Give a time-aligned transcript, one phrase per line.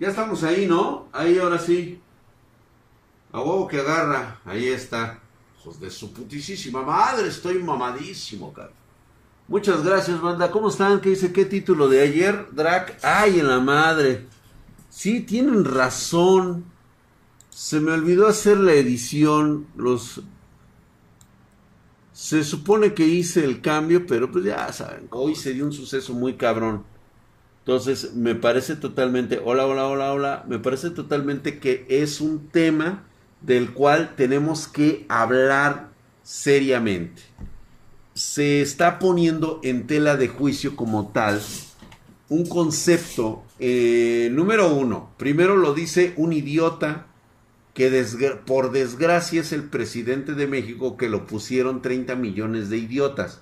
[0.00, 1.08] Ya estamos ahí, ¿no?
[1.12, 2.00] Ahí ahora sí.
[3.32, 4.40] A huevo que agarra.
[4.46, 5.20] Ahí está.
[5.58, 7.28] Hijos de su putísima madre.
[7.28, 8.72] Estoy mamadísimo, cara.
[9.46, 10.50] Muchas gracias, banda.
[10.50, 11.02] ¿Cómo están?
[11.02, 11.32] ¿Qué dice?
[11.32, 12.46] ¿Qué título de ayer?
[12.52, 12.98] Drac.
[13.02, 14.26] ¡Ay, en la madre!
[14.88, 16.64] Sí, tienen razón.
[17.50, 19.66] Se me olvidó hacer la edición.
[19.76, 20.22] Los.
[22.14, 26.14] Se supone que hice el cambio, pero pues ya saben, hoy se dio un suceso
[26.14, 26.84] muy cabrón.
[27.60, 33.04] Entonces, me parece totalmente, hola, hola, hola, hola, me parece totalmente que es un tema
[33.42, 35.90] del cual tenemos que hablar
[36.22, 37.22] seriamente.
[38.14, 41.40] Se está poniendo en tela de juicio como tal
[42.28, 47.06] un concepto, eh, número uno, primero lo dice un idiota
[47.74, 47.90] que
[48.46, 53.40] por desgracia es el presidente de México que lo pusieron 30 millones de idiotas.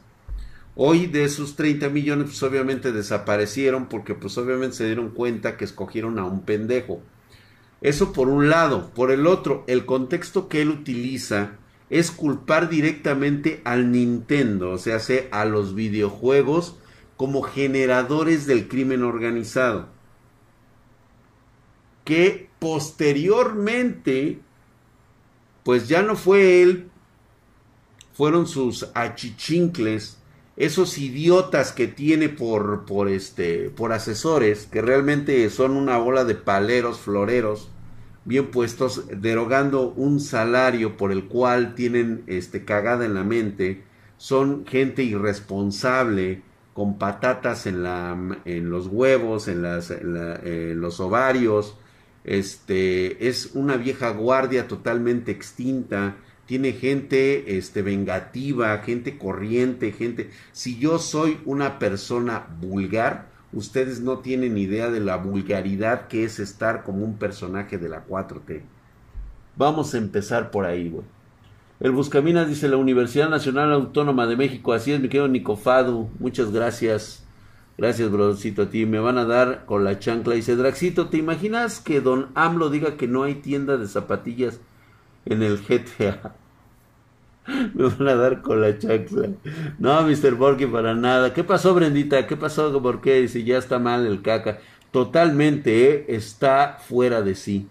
[0.81, 5.65] Hoy de esos 30 millones pues obviamente desaparecieron porque pues obviamente se dieron cuenta que
[5.65, 7.03] escogieron a un pendejo.
[7.81, 8.91] Eso por un lado.
[8.95, 11.57] Por el otro, el contexto que él utiliza
[11.91, 15.01] es culpar directamente al Nintendo, o sea,
[15.33, 16.77] a los videojuegos
[17.17, 19.89] como generadores del crimen organizado.
[22.05, 24.39] Que posteriormente,
[25.65, 26.89] pues ya no fue él,
[28.13, 30.18] fueron sus achichincles
[30.59, 36.35] esos idiotas que tiene por, por, este, por asesores, que realmente son una bola de
[36.35, 37.71] paleros, floreros,
[38.25, 43.85] bien puestos, derogando un salario por el cual tienen este, cagada en la mente,
[44.17, 46.43] son gente irresponsable,
[46.75, 51.77] con patatas en, la, en los huevos, en, las, en los ovarios,
[52.25, 56.17] este, es una vieja guardia totalmente extinta,
[56.49, 60.31] tiene gente este, vengativa, gente corriente, gente...
[60.53, 66.39] Si yo soy una persona vulgar, ustedes no tienen idea de la vulgaridad que es
[66.39, 68.63] estar como un personaje de la 4T.
[69.57, 71.05] Vamos a empezar por ahí, güey.
[71.81, 74.73] El Buscaminas dice la Universidad Nacional Autónoma de México.
[74.73, 76.09] Así es, mi querido Nicofado.
[76.19, 77.27] Muchas gracias.
[77.77, 78.87] Gracias, brothercito, a ti.
[78.87, 80.35] Me van a dar con la chancla.
[80.35, 84.61] Dice Draxito, ¿te imaginas que don AMLO diga que no hay tienda de zapatillas
[85.29, 86.35] en el GTA.
[87.75, 89.31] Me van a dar con la chancla.
[89.79, 90.35] No, Mr.
[90.35, 91.33] Borky, para nada.
[91.33, 92.27] ¿Qué pasó, Brendita?
[92.27, 92.83] ¿Qué pasó?
[92.83, 93.27] ¿Por qué?
[93.29, 94.59] Si ya está mal el caca.
[94.91, 96.05] Totalmente, ¿eh?
[96.09, 97.69] Está fuera de sí.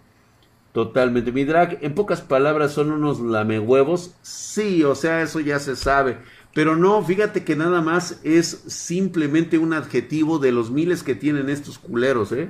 [0.72, 1.32] Totalmente.
[1.32, 4.16] Mi drag, en pocas palabras, son unos lamehuevos.
[4.22, 6.20] Sí, o sea, eso ya se sabe.
[6.54, 11.50] Pero no, fíjate que nada más es simplemente un adjetivo de los miles que tienen
[11.50, 12.50] estos culeros, ¿eh?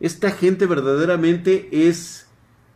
[0.00, 2.23] Esta gente verdaderamente es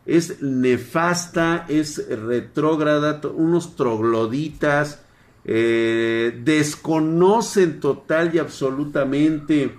[0.09, 5.01] es nefasta, es retrógrada, unos trogloditas,
[5.45, 9.75] eh, desconocen total y absolutamente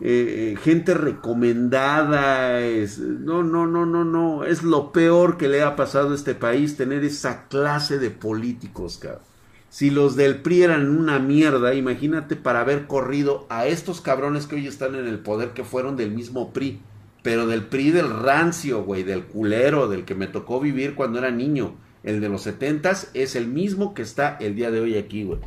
[0.00, 5.76] eh, gente recomendada, es, no, no, no, no, no, es lo peor que le ha
[5.76, 9.22] pasado a este país tener esa clase de políticos, cabrón.
[9.68, 14.56] Si los del PRI eran una mierda, imagínate para haber corrido a estos cabrones que
[14.56, 16.80] hoy están en el poder que fueron del mismo PRI
[17.26, 21.32] pero del PRI del rancio, güey, del culero, del que me tocó vivir cuando era
[21.32, 21.74] niño.
[22.04, 25.40] El de los setentas es el mismo que está el día de hoy aquí, güey.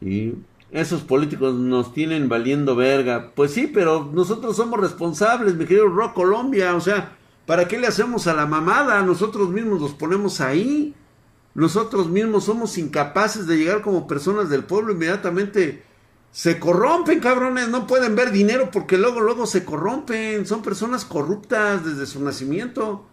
[0.00, 0.32] Y
[0.72, 3.30] esos políticos nos tienen valiendo verga.
[3.36, 6.74] Pues sí, pero nosotros somos responsables, mi querido Rock Colombia.
[6.74, 7.16] O sea,
[7.46, 9.00] ¿para qué le hacemos a la mamada?
[9.02, 10.96] Nosotros mismos los ponemos ahí.
[11.54, 15.84] Nosotros mismos somos incapaces de llegar como personas del pueblo inmediatamente
[16.32, 21.84] se corrompen, cabrones, no pueden ver dinero porque luego, luego se corrompen, son personas corruptas
[21.84, 23.06] desde su nacimiento.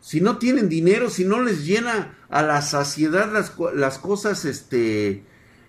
[0.00, 5.24] Si no tienen dinero, si no les llena a la saciedad las, cosas este,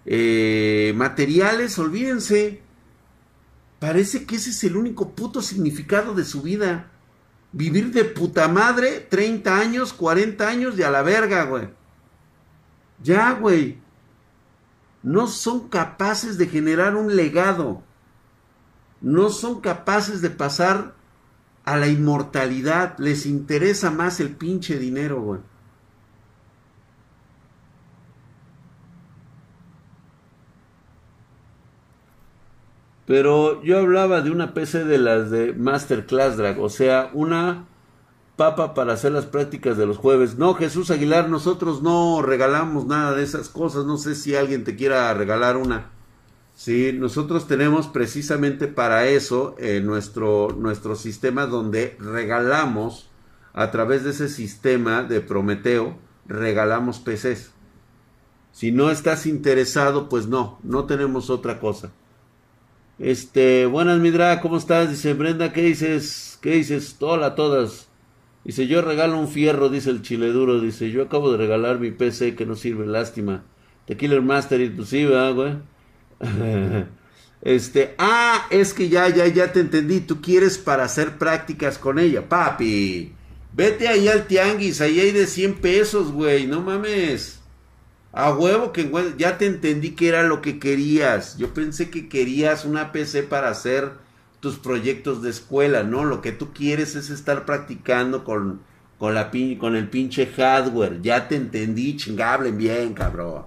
[0.06, 2.62] eh, materiales, olvídense.
[3.80, 6.92] Parece que ese es el único puto significado de su vida.
[7.52, 11.70] Vivir de puta madre 30 años, 40 años y a la verga, güey.
[13.02, 13.85] Ya, güey
[15.06, 17.84] no son capaces de generar un legado,
[19.02, 20.96] no son capaces de pasar
[21.64, 25.42] a la inmortalidad, les interesa más el pinche dinero, güey.
[33.06, 37.68] Pero yo hablaba de una PC de las de Masterclass Drag, o sea, una
[38.36, 40.38] papa para hacer las prácticas de los jueves.
[40.38, 43.86] No, Jesús Aguilar, nosotros no regalamos nada de esas cosas.
[43.86, 45.92] No sé si alguien te quiera regalar una.
[46.54, 53.10] Sí, nosotros tenemos precisamente para eso eh, nuestro, nuestro sistema donde regalamos
[53.54, 55.98] a través de ese sistema de Prometeo,
[56.28, 57.52] regalamos PCs.
[58.52, 61.92] Si no estás interesado, pues no, no tenemos otra cosa.
[63.00, 64.90] Este, buenas Midra, ¿cómo estás?
[64.90, 66.40] Dice Brenda, ¿qué dices?
[66.42, 66.96] ¿Qué dices?
[67.02, 67.85] Hola a todas.
[68.46, 70.62] Dice, yo regalo un fierro, dice el chile duro.
[70.62, 73.44] Dice, yo acabo de regalar mi PC que no sirve, lástima.
[73.88, 75.56] The Killer Master, inclusive, güey?
[77.42, 80.00] este, ah, es que ya, ya, ya te entendí.
[80.00, 83.14] Tú quieres para hacer prácticas con ella, papi.
[83.52, 87.40] Vete ahí al tianguis, ahí hay de 100 pesos, güey, no mames.
[88.12, 91.38] A huevo que ya te entendí que era lo que querías.
[91.38, 93.92] Yo pensé que querías una PC para hacer
[94.46, 96.06] tus proyectos de escuela, ¿no?
[96.06, 98.62] Lo que tú quieres es estar practicando con,
[99.00, 101.02] con, la, el pinche hardware.
[101.02, 103.46] Ya te entendí, chingablen bien, cabrón.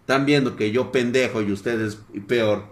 [0.00, 2.64] Están viendo que yo pendejo y ustedes peor.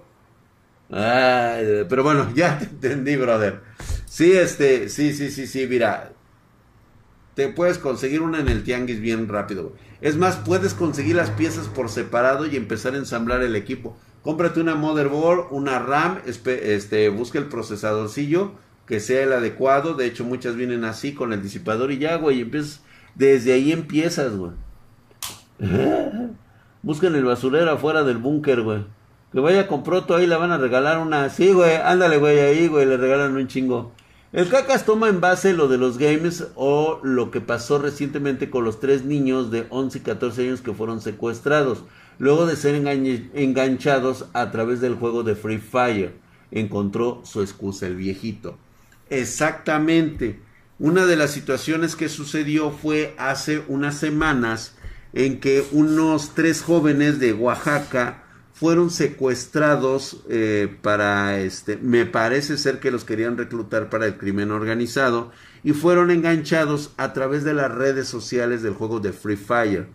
[0.88, 3.60] pero bueno, ya te entendí, brother.
[4.06, 6.12] Sí, este, sí, sí, sí, sí, mira.
[7.34, 9.74] Te puedes conseguir una en el tianguis bien rápido.
[10.00, 13.98] Es más, puedes conseguir las piezas por separado y empezar a ensamblar el equipo.
[14.26, 19.94] Cómprate una motherboard, una RAM, este, busca el procesadorcillo que sea el adecuado.
[19.94, 22.40] De hecho, muchas vienen así con el disipador y ya, güey.
[22.40, 22.80] Empiezas,
[23.14, 24.50] desde ahí empiezas, güey.
[26.82, 28.84] Busquen el basurero afuera del búnker, güey.
[29.30, 31.30] Que vaya con proto, ahí le van a regalar una.
[31.30, 33.92] Sí, güey, ándale, güey, ahí, güey, le regalan un chingo.
[34.32, 38.64] El Cacas toma en base lo de los games o lo que pasó recientemente con
[38.64, 41.84] los tres niños de 11 y 14 años que fueron secuestrados,
[42.18, 42.74] luego de ser
[43.34, 46.14] enganchados a través del juego de Free Fire.
[46.50, 48.56] Encontró su excusa el viejito.
[49.10, 50.40] Exactamente.
[50.78, 54.74] Una de las situaciones que sucedió fue hace unas semanas
[55.12, 58.22] en que unos tres jóvenes de Oaxaca
[58.52, 64.50] fueron secuestrados eh, para este me parece ser que los querían reclutar para el crimen
[64.50, 65.30] organizado
[65.62, 69.88] y fueron enganchados a través de las redes sociales del juego de Free Fire.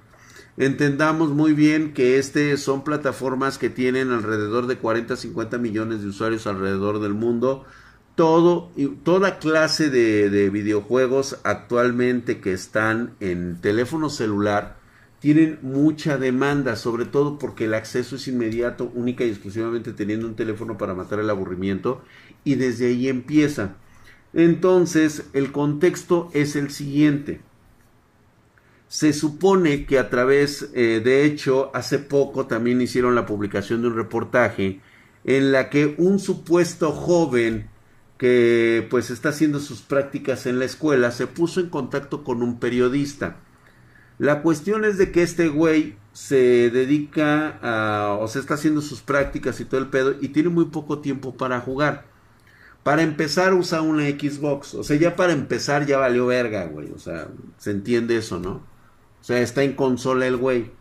[0.57, 6.09] Entendamos muy bien que este son plataformas que tienen alrededor de 40 50 millones de
[6.09, 7.65] usuarios alrededor del mundo.
[8.15, 8.69] Todo,
[9.03, 14.81] toda clase de, de videojuegos actualmente que están en teléfono celular
[15.21, 20.36] tienen mucha demanda, sobre todo porque el acceso es inmediato, única y exclusivamente teniendo un
[20.36, 22.01] teléfono para matar el aburrimiento,
[22.44, 23.75] y desde ahí empieza.
[24.33, 27.39] Entonces, el contexto es el siguiente.
[28.92, 33.88] Se supone que a través, eh, de hecho, hace poco también hicieron la publicación de
[33.88, 34.82] un reportaje
[35.24, 37.70] en la que un supuesto joven
[38.18, 42.60] que pues está haciendo sus prácticas en la escuela se puso en contacto con un
[42.60, 43.38] periodista
[44.22, 49.02] la cuestión es de que este güey se dedica a, o sea, está haciendo sus
[49.02, 52.06] prácticas y todo el pedo y tiene muy poco tiempo para jugar.
[52.84, 57.00] Para empezar usa una Xbox, o sea, ya para empezar ya valió verga, güey, o
[57.00, 58.62] sea, se entiende eso, ¿no?
[59.22, 60.72] O sea, está en consola el güey.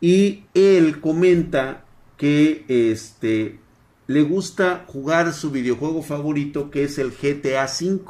[0.00, 1.84] Y él comenta
[2.16, 3.58] que este
[4.06, 8.00] le gusta jugar su videojuego favorito que es el GTA V.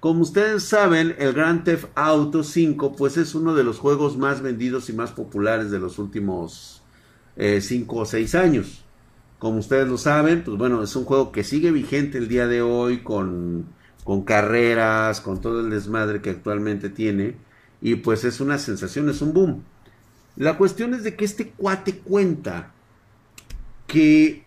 [0.00, 4.42] Como ustedes saben, el Grand Theft Auto 5 pues es uno de los juegos más
[4.42, 6.82] vendidos y más populares de los últimos
[7.36, 8.84] 5 eh, o 6 años.
[9.38, 12.62] Como ustedes lo saben, pues bueno, es un juego que sigue vigente el día de
[12.62, 13.66] hoy con,
[14.02, 17.36] con carreras, con todo el desmadre que actualmente tiene.
[17.80, 19.62] Y pues es una sensación, es un boom.
[20.36, 22.72] La cuestión es de que este cuate cuenta
[23.86, 24.44] que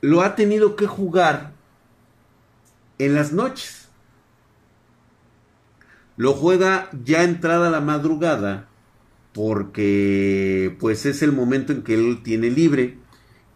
[0.00, 1.52] lo ha tenido que jugar
[2.98, 3.80] en las noches
[6.20, 8.68] lo juega ya entrada la madrugada
[9.32, 12.98] porque pues es el momento en que él tiene libre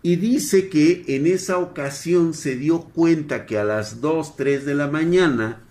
[0.00, 4.74] y dice que en esa ocasión se dio cuenta que a las 2, 3 de
[4.74, 5.63] la mañana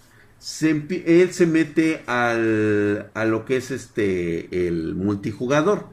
[0.46, 5.88] él se mete al, a lo que es este el multijugador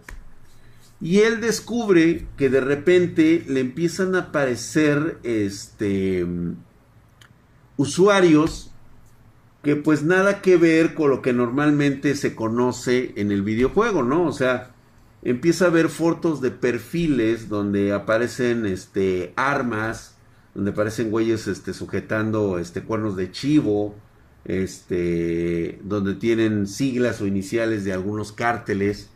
[1.01, 6.27] y él descubre que de repente le empiezan a aparecer este
[7.77, 8.71] usuarios
[9.63, 14.27] que pues nada que ver con lo que normalmente se conoce en el videojuego, ¿no?
[14.27, 14.73] O sea,
[15.23, 20.17] empieza a ver fotos de perfiles donde aparecen este armas,
[20.55, 23.95] donde aparecen güeyes este sujetando este cuernos de chivo,
[24.45, 29.11] este donde tienen siglas o iniciales de algunos cárteles.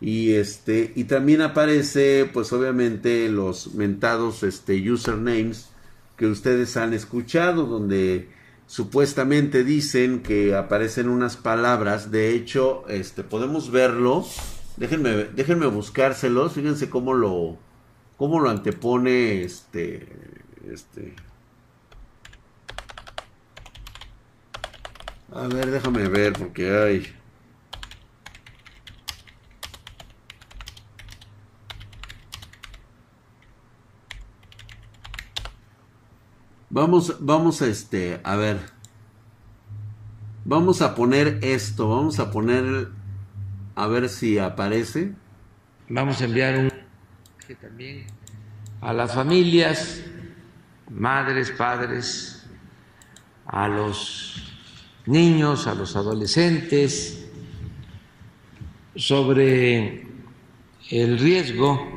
[0.00, 5.70] Y este y también aparece pues obviamente los mentados este usernames
[6.16, 8.28] que ustedes han escuchado donde
[8.66, 14.26] supuestamente dicen que aparecen unas palabras, de hecho, este podemos verlo.
[14.76, 17.56] Déjenme déjenme buscárselos, fíjense cómo lo
[18.18, 20.08] cómo lo antepone este
[20.70, 21.14] este
[25.32, 27.16] A ver, déjame ver porque hay
[36.76, 38.58] Vamos, vamos a este, a ver.
[40.44, 42.90] Vamos a poner esto, vamos a poner,
[43.74, 45.14] a ver si aparece.
[45.88, 46.70] Vamos a enviar un
[47.62, 48.06] también
[48.82, 50.02] a las familias,
[50.90, 52.46] madres, padres,
[53.46, 54.45] a los
[55.06, 57.26] niños, a los adolescentes,
[58.94, 60.06] sobre
[60.90, 61.96] el riesgo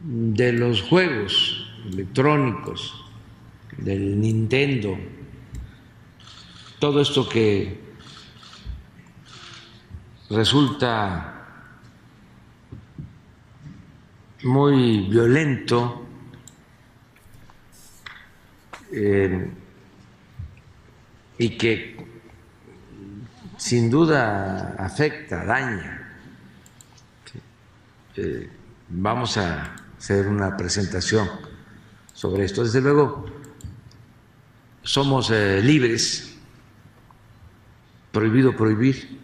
[0.00, 3.04] de los juegos electrónicos,
[3.78, 4.98] del Nintendo,
[6.78, 7.80] todo esto que
[10.30, 11.34] resulta
[14.42, 16.04] muy violento,
[18.92, 19.50] eh,
[21.38, 21.96] y que
[23.56, 26.16] sin duda afecta, daña.
[28.16, 28.50] Eh,
[28.88, 31.28] vamos a hacer una presentación
[32.14, 32.64] sobre esto.
[32.64, 33.26] Desde luego,
[34.82, 36.36] somos eh, libres,
[38.12, 39.18] prohibido prohibir.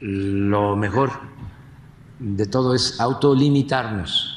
[0.00, 1.12] Lo mejor
[2.18, 4.35] de todo es autolimitarnos,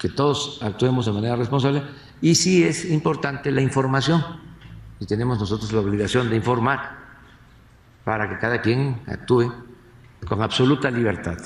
[0.00, 1.82] que todos actuemos de manera responsable
[2.20, 4.22] y sí es importante la información
[5.00, 6.98] y tenemos nosotros la obligación de informar
[8.04, 9.52] para que cada quien actúe
[10.26, 11.38] con absoluta libertad.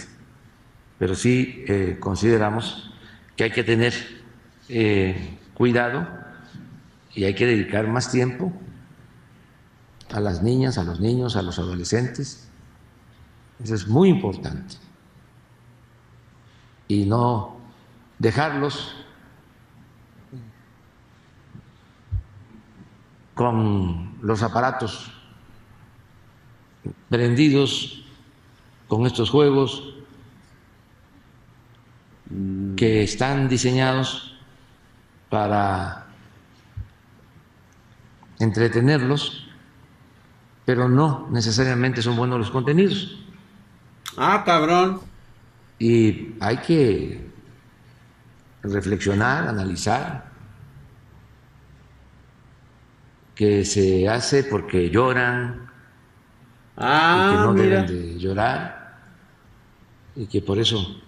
[0.99, 2.93] Pero sí eh, consideramos
[3.37, 3.95] que hay que tener
[4.69, 6.07] eh, cuidado
[7.15, 8.53] y hay que dedicar más tiempo
[10.13, 12.49] a las niñas, a los niños, a los adolescentes.
[13.63, 14.77] Eso es muy importante
[16.89, 17.58] y no
[18.19, 18.95] dejarlos
[23.35, 25.13] con los aparatos
[27.09, 28.05] prendidos
[28.89, 29.95] con estos juegos
[32.77, 34.39] que están diseñados
[35.31, 36.07] para
[38.39, 39.49] entretenerlos,
[40.65, 43.25] pero no necesariamente son buenos los contenidos.
[44.17, 45.01] Ah, cabrón.
[45.79, 47.28] Y hay que
[48.63, 50.29] reflexionar, analizar,
[53.35, 55.71] que se hace porque lloran
[56.77, 57.83] ah, y que no mira.
[57.83, 58.99] deben de llorar
[60.17, 61.01] y que por eso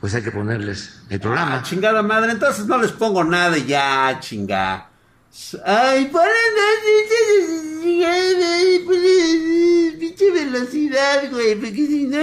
[0.00, 1.58] pues hay que ponerles el programa.
[1.58, 4.90] Ah, chingada madre, entonces no les pongo nada y ya, chinga.
[5.64, 6.36] Ay, ponen
[9.98, 12.18] pinche velocidad, güey, porque si no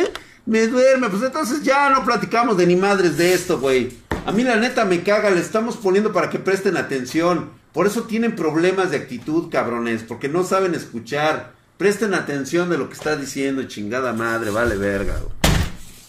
[0.46, 1.10] me duerme.
[1.10, 3.98] Pues entonces ya no platicamos de ni madres de esto, güey.
[4.26, 7.50] A mí la neta me caga, le estamos poniendo para que presten atención.
[7.74, 11.54] Por eso tienen problemas de actitud, cabrones, porque no saben escuchar.
[11.78, 15.20] Presten atención de lo que está diciendo, chingada madre, vale verga.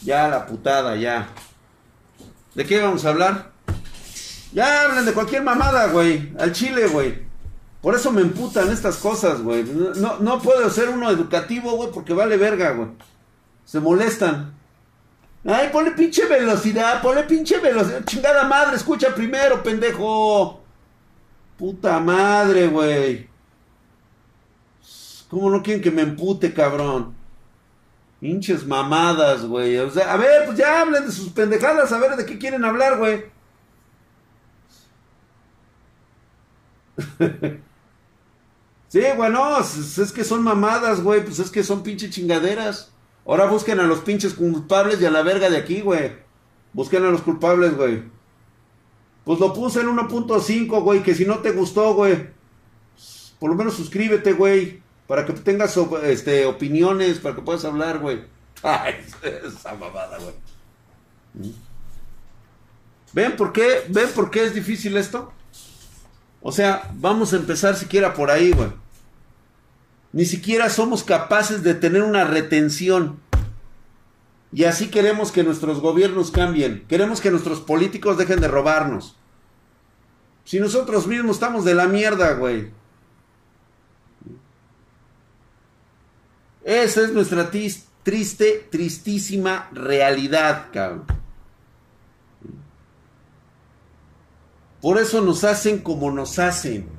[0.02, 1.28] Ya la putada, ya.
[2.54, 3.50] ¿De qué vamos a hablar?
[4.52, 6.32] Ya hablan de cualquier mamada, güey.
[6.38, 7.24] Al chile, güey.
[7.80, 9.64] Por eso me emputan estas cosas, güey.
[9.64, 12.88] No, no puedo ser uno educativo, güey, porque vale verga, güey.
[13.64, 14.54] Se molestan.
[15.44, 18.04] Ay, ponle pinche velocidad, ponle pinche velocidad.
[18.04, 20.62] Chingada madre, escucha primero, pendejo.
[21.58, 23.28] Puta madre, güey.
[25.28, 27.14] ¿Cómo no quieren que me empute, cabrón?
[28.20, 29.76] Pinches mamadas, güey.
[29.76, 33.24] A ver, pues ya hablen de sus pendejadas, a ver de qué quieren hablar, güey.
[38.88, 41.22] sí, bueno, es, es que son mamadas, güey.
[41.22, 42.93] Pues es que son pinche chingaderas.
[43.26, 46.12] Ahora busquen a los pinches culpables y a la verga de aquí, güey.
[46.72, 48.02] Busquen a los culpables, güey.
[49.24, 51.02] Pues lo puse en 1.5, güey.
[51.02, 52.28] Que si no te gustó, güey.
[53.38, 54.82] Por lo menos suscríbete, güey.
[55.06, 58.24] Para que tengas este, opiniones, para que puedas hablar, güey.
[58.62, 61.52] Ay, esa mamada, güey.
[63.12, 63.84] ¿Ven por qué?
[63.88, 65.32] ¿Ven por qué es difícil esto?
[66.42, 68.70] O sea, vamos a empezar siquiera por ahí, güey.
[70.14, 73.18] Ni siquiera somos capaces de tener una retención.
[74.52, 76.84] Y así queremos que nuestros gobiernos cambien.
[76.86, 79.16] Queremos que nuestros políticos dejen de robarnos.
[80.44, 82.70] Si nosotros mismos estamos de la mierda, güey.
[86.62, 91.06] Esa es nuestra triste, tristísima realidad, cabrón.
[94.80, 96.93] Por eso nos hacen como nos hacen.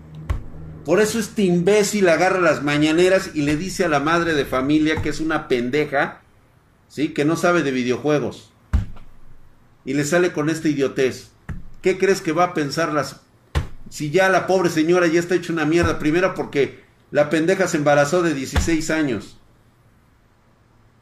[0.86, 5.02] Por eso este imbécil agarra las mañaneras y le dice a la madre de familia
[5.02, 6.22] que es una pendeja,
[6.90, 7.10] ¿sí?
[7.10, 8.52] Que no sabe de videojuegos.
[9.84, 11.32] Y le sale con esta idiotez.
[11.82, 13.22] ¿Qué crees que va a pensar las...
[13.90, 15.98] Si ya la pobre señora ya está hecha una mierda?
[15.98, 19.38] Primero porque la pendeja se embarazó de 16 años.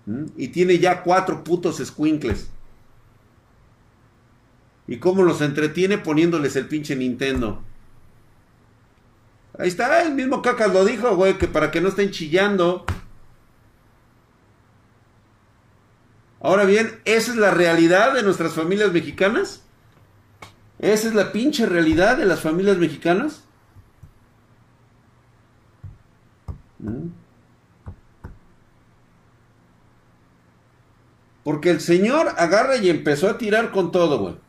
[0.06, 0.26] ¿Mm?
[0.38, 2.50] Y tiene ya cuatro putos squinkles.
[4.88, 7.64] ¿Y cómo los entretiene poniéndoles el pinche Nintendo?
[9.58, 12.86] Ahí está, el mismo Cacas lo dijo, güey, que para que no estén chillando.
[16.42, 19.64] Ahora bien, ¿esa es la realidad de nuestras familias mexicanas?
[20.80, 23.44] ¿Esa es la pinche realidad de las familias mexicanas?
[26.80, 27.10] ¿Mm?
[31.44, 34.43] Porque el señor agarra y empezó a tirar con todo, güey.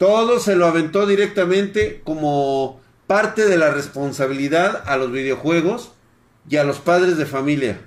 [0.00, 5.92] Todo se lo aventó directamente como parte de la responsabilidad a los videojuegos
[6.48, 7.82] y a los padres de familia.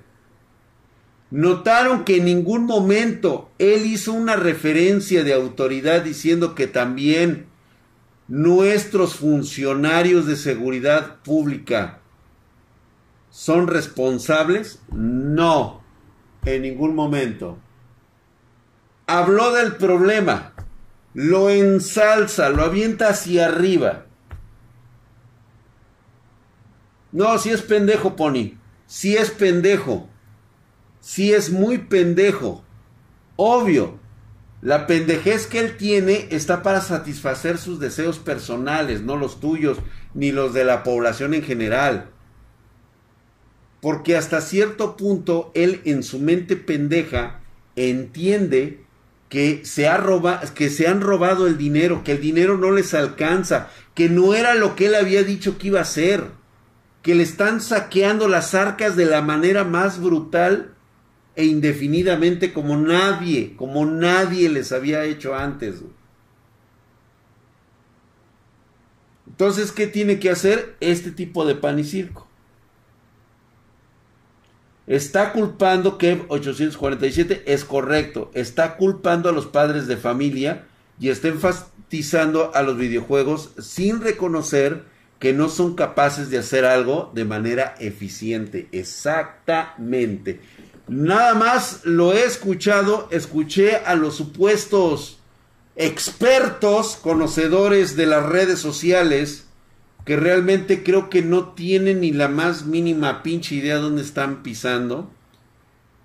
[1.31, 7.47] Notaron que en ningún momento él hizo una referencia de autoridad diciendo que también
[8.27, 11.97] nuestros funcionarios de seguridad pública
[13.31, 14.83] son responsables.
[14.91, 15.81] No,
[16.45, 17.57] en ningún momento.
[19.07, 20.52] Habló del problema
[21.13, 24.05] lo ensalza, lo avienta hacia arriba.
[27.11, 28.57] No, si es pendejo, Pony.
[28.87, 30.09] Si es pendejo.
[30.99, 32.63] Si es muy pendejo.
[33.35, 33.99] Obvio.
[34.61, 39.77] La pendejez que él tiene está para satisfacer sus deseos personales, no los tuyos,
[40.13, 42.09] ni los de la población en general.
[43.81, 47.41] Porque hasta cierto punto él en su mente pendeja
[47.75, 48.82] entiende
[49.33, 49.99] que se, ha
[50.53, 54.53] que se han robado el dinero, que el dinero no les alcanza, que no era
[54.53, 56.25] lo que él había dicho que iba a ser,
[57.01, 60.75] que le están saqueando las arcas de la manera más brutal
[61.35, 65.81] e indefinidamente como nadie, como nadie les había hecho antes.
[69.25, 72.22] Entonces, ¿qué tiene que hacer este tipo de pan y circo?
[74.85, 78.31] Está culpando Kev 847, es correcto.
[78.33, 80.65] Está culpando a los padres de familia
[80.99, 84.83] y está enfatizando a los videojuegos sin reconocer
[85.19, 88.67] que no son capaces de hacer algo de manera eficiente.
[88.73, 90.41] Exactamente.
[90.89, 95.19] Nada más lo he escuchado, escuché a los supuestos
[95.77, 99.45] expertos, conocedores de las redes sociales,
[100.05, 105.11] que realmente creo que no tienen ni la más mínima pinche idea dónde están pisando.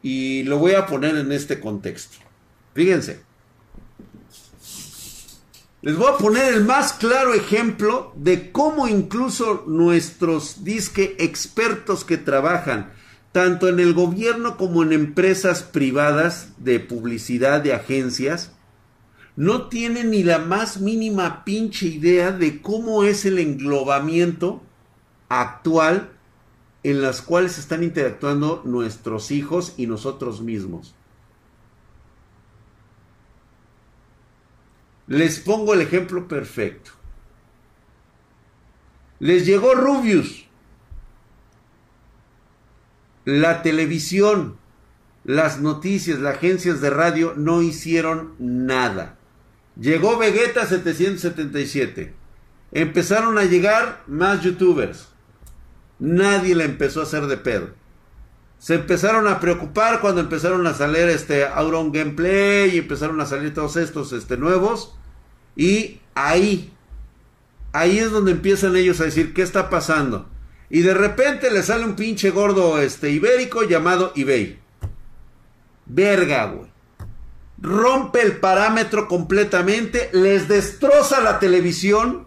[0.02, 2.18] Y lo voy a poner en este contexto.
[2.74, 3.20] Fíjense.
[5.82, 12.16] Les voy a poner el más claro ejemplo de cómo incluso nuestros disque expertos que
[12.16, 12.92] trabajan
[13.32, 18.52] tanto en el gobierno como en empresas privadas de publicidad de agencias
[19.38, 24.60] no tienen ni la más mínima pinche idea de cómo es el englobamiento
[25.28, 26.10] actual
[26.82, 30.96] en las cuales están interactuando nuestros hijos y nosotros mismos.
[35.06, 36.90] Les pongo el ejemplo perfecto.
[39.20, 40.48] Les llegó Rubius.
[43.24, 44.56] La televisión,
[45.22, 49.17] las noticias, las agencias de radio no hicieron nada.
[49.80, 52.12] Llegó Vegeta 777.
[52.72, 55.08] Empezaron a llegar más youtubers.
[56.00, 57.70] Nadie le empezó a hacer de pedo.
[58.58, 63.54] Se empezaron a preocupar cuando empezaron a salir este Auron Gameplay y empezaron a salir
[63.54, 64.96] todos estos este, nuevos.
[65.54, 66.72] Y ahí,
[67.72, 70.28] ahí es donde empiezan ellos a decir qué está pasando.
[70.70, 74.58] Y de repente le sale un pinche gordo este ibérico llamado eBay.
[75.86, 76.77] Verga, güey
[77.60, 82.26] rompe el parámetro completamente, les destroza la televisión.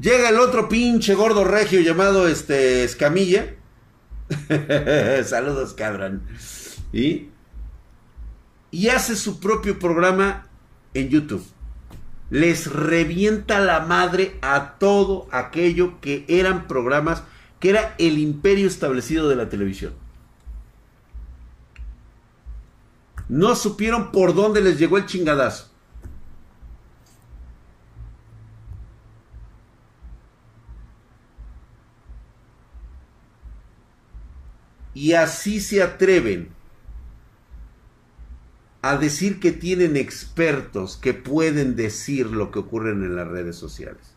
[0.00, 3.54] Llega el otro pinche gordo regio llamado este Escamilla.
[5.24, 6.22] Saludos, cabrón.
[6.92, 7.30] ¿Y?
[8.70, 10.46] y hace su propio programa
[10.94, 11.44] en YouTube.
[12.30, 17.24] Les revienta la madre a todo aquello que eran programas,
[17.58, 19.92] que era el imperio establecido de la televisión.
[23.30, 25.68] No supieron por dónde les llegó el chingadazo.
[34.94, 36.50] Y así se atreven
[38.82, 44.16] a decir que tienen expertos que pueden decir lo que ocurre en las redes sociales.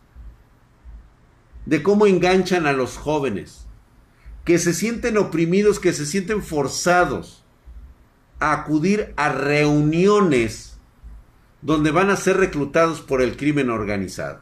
[1.66, 3.66] De cómo enganchan a los jóvenes,
[4.44, 7.43] que se sienten oprimidos, que se sienten forzados
[8.40, 10.78] acudir a reuniones
[11.62, 14.40] donde van a ser reclutados por el crimen organizado.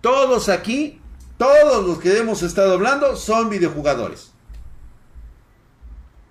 [0.00, 1.00] Todos aquí,
[1.38, 4.32] todos los que hemos estado hablando son videojugadores.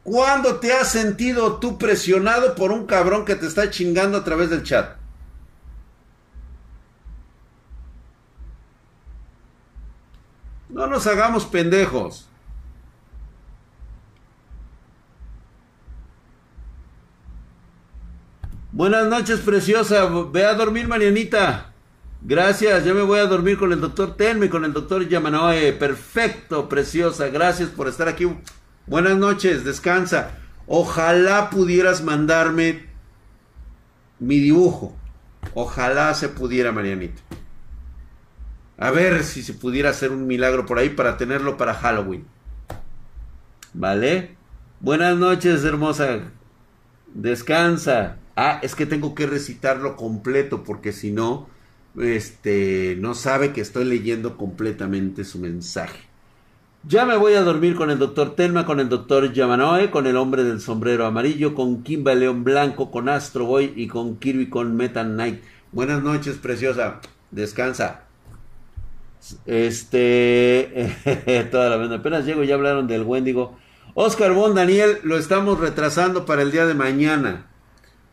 [0.04, 4.50] ¿Cuándo te has sentido tú presionado por un cabrón que te está chingando a través
[4.50, 4.98] del chat?
[10.70, 12.28] No nos hagamos pendejos.
[18.74, 20.10] Buenas noches, preciosa.
[20.32, 21.72] Ve a dormir, Marianita.
[22.24, 25.74] Gracias, ya me voy a dormir con el doctor Telme, con el doctor Yamanoe.
[25.74, 27.28] Perfecto, preciosa.
[27.28, 28.28] Gracias por estar aquí.
[28.88, 30.40] Buenas noches, descansa.
[30.66, 32.88] Ojalá pudieras mandarme
[34.18, 34.98] mi dibujo.
[35.54, 37.22] Ojalá se pudiera, Marianita.
[38.80, 42.26] A ver si se pudiera hacer un milagro por ahí para tenerlo para Halloween.
[43.76, 44.36] ¿Vale?
[44.80, 46.22] Buenas noches, hermosa.
[47.14, 48.18] Descansa.
[48.36, 51.48] Ah, es que tengo que recitarlo completo porque si no,
[52.00, 56.00] este, no sabe que estoy leyendo completamente su mensaje.
[56.86, 60.18] Ya me voy a dormir con el doctor Telma, con el doctor Yamanoe, con el
[60.18, 64.76] hombre del sombrero amarillo, con Kimba León Blanco, con Astro Boy y con Kirby con
[64.76, 65.42] Meta Knight.
[65.72, 67.00] Buenas noches, preciosa.
[67.32, 68.02] Descansa.
[69.46, 71.92] Este, toda la vez.
[71.92, 73.58] Apenas llego, ya hablaron del Wendigo.
[73.94, 77.53] Oscar Bon Daniel, lo estamos retrasando para el día de mañana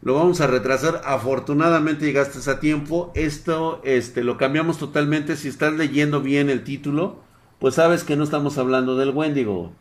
[0.02, 1.02] lo vamos a retrasar.
[1.04, 3.12] Afortunadamente llegaste a tiempo.
[3.14, 5.36] Esto este, lo cambiamos totalmente.
[5.36, 7.20] Si estás leyendo bien el título,
[7.58, 9.72] pues sabes que no estamos hablando del Wendigo.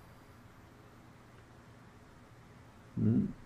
[2.97, 3.39] Mm.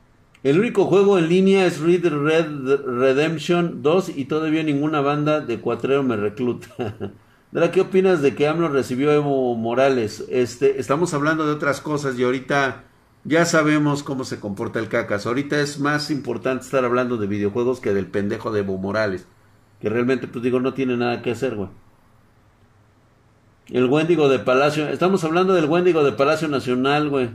[0.44, 5.62] El único juego en línea es Red Red Redemption 2 y todavía ninguna banda de
[5.62, 6.68] cuatrero me recluta.
[7.72, 10.26] ¿qué opinas de que AMLO recibió Evo Morales?
[10.30, 12.84] Este, estamos hablando de otras cosas y ahorita
[13.26, 15.26] ya sabemos cómo se comporta el cacas.
[15.26, 19.26] Ahorita es más importante estar hablando de videojuegos que del pendejo de Evo Morales.
[19.80, 21.70] Que realmente, pues digo, no tiene nada que hacer, güey.
[23.68, 24.90] El Wendigo de Palacio.
[24.90, 27.30] Estamos hablando del Wendigo de Palacio Nacional, güey.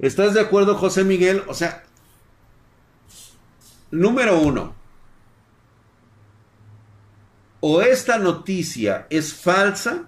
[0.00, 1.42] ¿Estás de acuerdo, José Miguel?
[1.46, 1.84] O sea,
[3.90, 4.74] número uno.
[7.60, 10.07] O esta noticia es falsa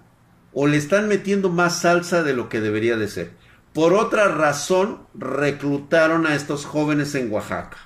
[0.53, 3.31] o le están metiendo más salsa de lo que debería de ser.
[3.73, 7.77] Por otra razón, reclutaron a estos jóvenes en Oaxaca.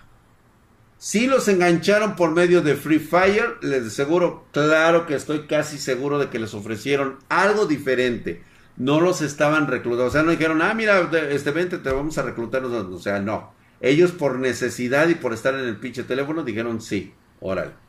[0.97, 6.17] Si los engancharon por medio de Free Fire, les aseguro, claro que estoy casi seguro
[6.17, 8.43] de que les ofrecieron algo diferente.
[8.78, 12.23] No los estaban reclutando, o sea, no dijeron, ah, mira, este vente, te vamos a
[12.23, 12.65] reclutar.
[12.65, 13.54] O sea, no.
[13.80, 17.85] Ellos por necesidad y por estar en el pinche teléfono dijeron, sí, órale.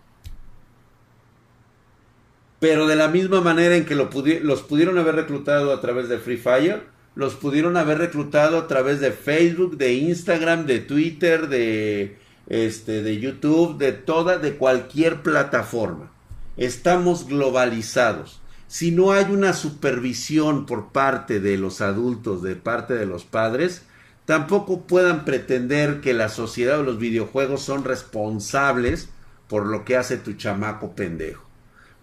[2.59, 6.39] Pero de la misma manera en que los pudieron haber reclutado a través de Free
[6.39, 13.03] Fire, los pudieron haber reclutado a través de Facebook, de Instagram, de Twitter, de, este,
[13.03, 16.13] de YouTube, de toda, de cualquier plataforma.
[16.57, 18.41] Estamos globalizados.
[18.69, 23.83] Si no hay una supervisión por parte de los adultos, de parte de los padres,
[24.25, 29.09] tampoco puedan pretender que la sociedad o los videojuegos son responsables
[29.49, 31.46] por lo que hace tu chamaco pendejo.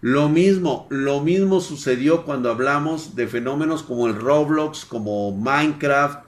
[0.04, 6.26] Lo mismo, lo mismo sucedió cuando hablamos de fenómenos como el Roblox, como Minecraft,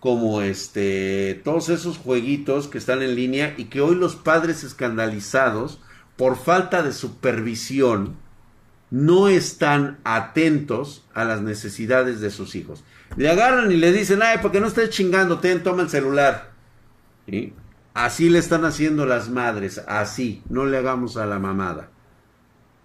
[0.00, 5.78] como este, todos esos jueguitos que están en línea y que hoy los padres escandalizados
[6.16, 8.16] por falta de supervisión
[8.90, 12.82] no están atentos a las necesidades de sus hijos.
[13.18, 16.52] Le agarran y le dicen, ay, porque no estés chingando, ten, toma el celular.
[17.92, 21.90] Así le están haciendo las madres, así, no le hagamos a la mamada.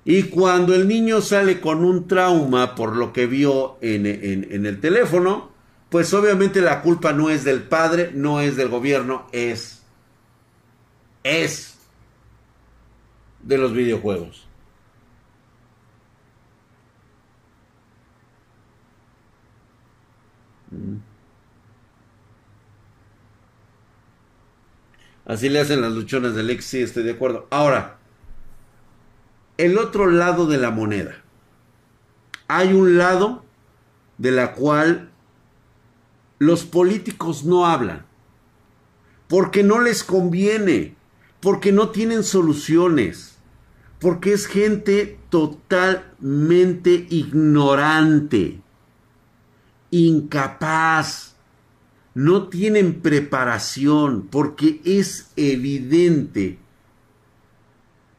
[0.06, 5.52] Y cuando el niño sale con un trauma por lo que vio en, el teléfono,
[5.90, 9.82] pues obviamente la culpa no es del padre, no es del gobierno, es,
[11.24, 11.78] es
[13.44, 14.46] de los videojuegos.
[20.72, 20.98] Mm.
[25.26, 27.48] Así le hacen las luchonas del ex, sí, estoy de acuerdo.
[27.50, 28.00] Ahora,
[29.58, 31.22] el otro lado de la moneda.
[32.48, 33.44] Hay un lado
[34.18, 35.10] de la cual
[36.40, 38.06] los políticos no hablan,
[39.28, 40.96] porque no les conviene,
[41.40, 43.38] porque no tienen soluciones,
[44.00, 48.62] porque es gente totalmente ignorante,
[49.92, 51.36] incapaz,
[52.14, 56.60] no tienen preparación, porque es evidente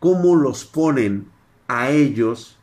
[0.04, 1.30] cómo los ponen
[1.66, 2.58] a ellos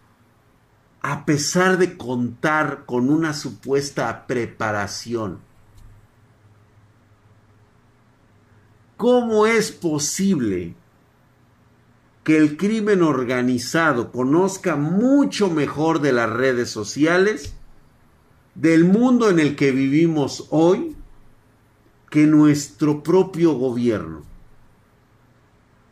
[1.02, 5.40] a pesar de contar con una supuesta preparación.
[8.96, 10.76] ¿Cómo es posible
[12.24, 17.56] que el crimen organizado conozca mucho mejor de las redes sociales
[18.54, 20.96] del mundo en el que vivimos hoy
[22.12, 24.22] que nuestro propio gobierno.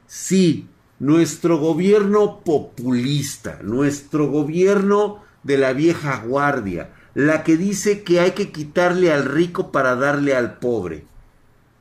[0.05, 8.31] Sí, nuestro gobierno populista, nuestro gobierno de la vieja guardia, la que dice que hay
[8.31, 11.05] que quitarle al rico para darle al pobre.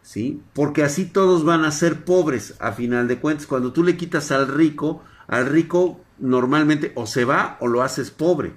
[0.03, 0.41] ¿Sí?
[0.55, 3.47] Porque así todos van a ser pobres a final de cuentas.
[3.47, 8.11] Cuando tú le quitas al rico, al rico normalmente o se va o lo haces
[8.11, 8.55] pobre.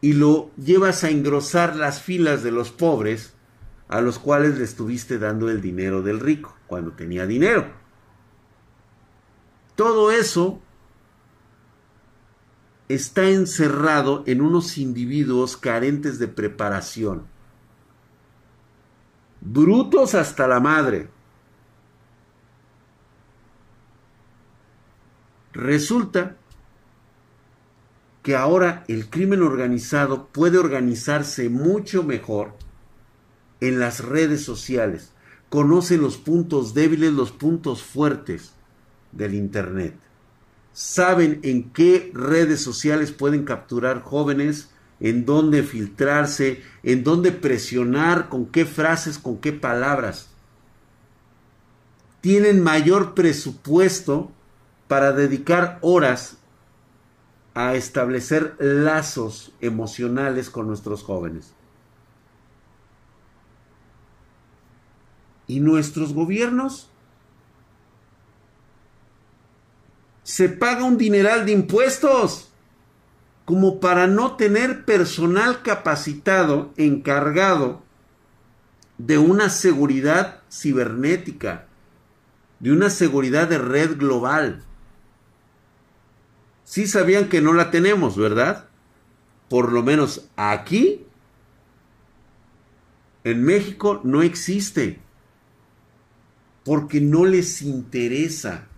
[0.00, 3.34] Y lo llevas a engrosar las filas de los pobres
[3.88, 7.81] a los cuales le estuviste dando el dinero del rico cuando tenía dinero.
[9.76, 10.60] Todo eso
[12.88, 17.26] está encerrado en unos individuos carentes de preparación.
[19.40, 21.08] Brutos hasta la madre.
[25.52, 26.36] Resulta
[28.22, 32.54] que ahora el crimen organizado puede organizarse mucho mejor
[33.60, 35.12] en las redes sociales.
[35.48, 38.54] Conoce los puntos débiles, los puntos fuertes
[39.12, 39.94] del Internet.
[40.72, 44.70] Saben en qué redes sociales pueden capturar jóvenes,
[45.00, 50.28] en dónde filtrarse, en dónde presionar, con qué frases, con qué palabras.
[52.20, 54.30] Tienen mayor presupuesto
[54.86, 56.38] para dedicar horas
[57.54, 61.52] a establecer lazos emocionales con nuestros jóvenes.
[65.48, 66.91] ¿Y nuestros gobiernos?
[70.22, 72.52] Se paga un dineral de impuestos
[73.44, 77.82] como para no tener personal capacitado encargado
[78.98, 81.66] de una seguridad cibernética,
[82.60, 84.62] de una seguridad de red global.
[86.64, 88.68] Sí sabían que no la tenemos, ¿verdad?
[89.48, 91.04] Por lo menos aquí,
[93.24, 95.00] en México, no existe.
[96.64, 98.68] Porque no les interesa.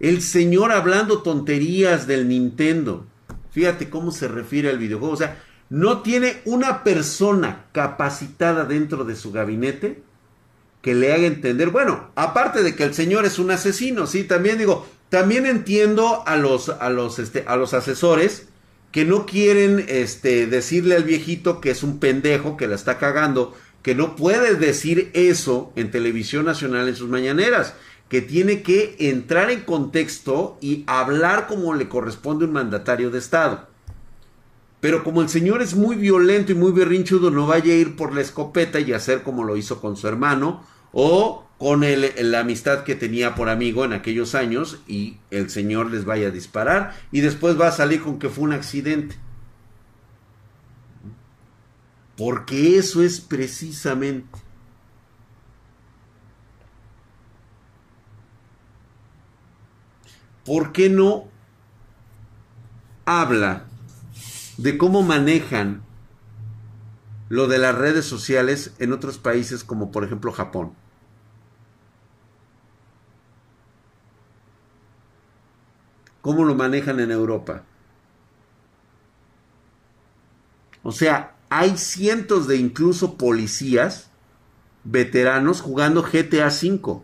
[0.00, 3.06] El señor hablando tonterías del Nintendo.
[3.50, 5.14] Fíjate cómo se refiere al videojuego.
[5.14, 10.02] O sea, no tiene una persona capacitada dentro de su gabinete
[10.82, 11.70] que le haga entender.
[11.70, 16.36] Bueno, aparte de que el señor es un asesino, sí, también digo, también entiendo a
[16.36, 18.46] los, a los, este, a los asesores
[18.92, 23.54] que no quieren este, decirle al viejito que es un pendejo, que la está cagando,
[23.82, 27.74] que no puede decir eso en televisión nacional en sus mañaneras,
[28.08, 33.18] que tiene que entrar en contexto y hablar como le corresponde a un mandatario de
[33.18, 33.68] Estado.
[34.80, 38.14] Pero como el señor es muy violento y muy berrinchudo, no vaya a ir por
[38.14, 42.84] la escopeta y hacer como lo hizo con su hermano o con el, la amistad
[42.84, 47.20] que tenía por amigo en aquellos años y el señor les vaya a disparar y
[47.20, 49.16] después va a salir con que fue un accidente.
[52.16, 54.47] Porque eso es precisamente.
[60.48, 61.28] ¿Por qué no
[63.04, 63.66] habla
[64.56, 65.82] de cómo manejan
[67.28, 70.72] lo de las redes sociales en otros países como por ejemplo Japón?
[76.22, 77.64] ¿Cómo lo manejan en Europa?
[80.82, 84.08] O sea, hay cientos de incluso policías
[84.84, 87.02] veteranos jugando GTA V,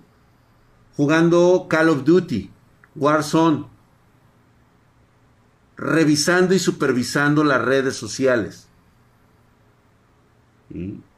[0.97, 2.54] jugando Call of Duty,
[2.97, 3.67] Warzone,
[5.77, 8.69] revisando y supervisando las redes sociales.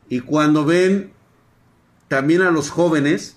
[0.09, 1.13] Y cuando ven
[2.09, 3.37] también a los jóvenes,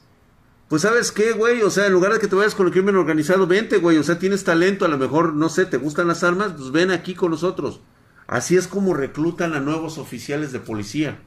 [0.67, 2.95] pues sabes qué, güey, o sea, en lugar de que te vayas con el crimen
[2.95, 6.23] organizado, vente, güey, o sea, tienes talento, a lo mejor, no sé, te gustan las
[6.23, 7.81] armas, pues ven aquí con nosotros.
[8.27, 11.19] Así es como reclutan a nuevos oficiales de policía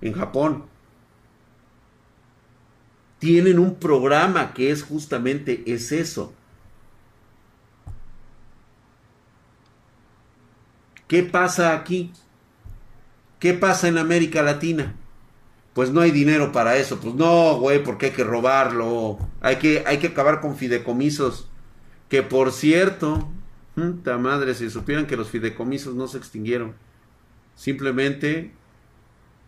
[0.00, 0.64] en Japón.
[3.18, 6.32] Tienen un programa que es justamente es eso.
[11.08, 12.12] ¿Qué pasa aquí?
[13.38, 14.94] ¿Qué pasa en América Latina?
[15.74, 16.98] Pues no hay dinero para eso.
[17.00, 19.18] Pues no, güey, porque hay que robarlo.
[19.40, 21.48] Hay que, hay que acabar con fideicomisos.
[22.08, 23.30] Que por cierto,
[23.76, 26.74] Puta madre, si supieran que los fideicomisos no se extinguieron.
[27.56, 28.54] Simplemente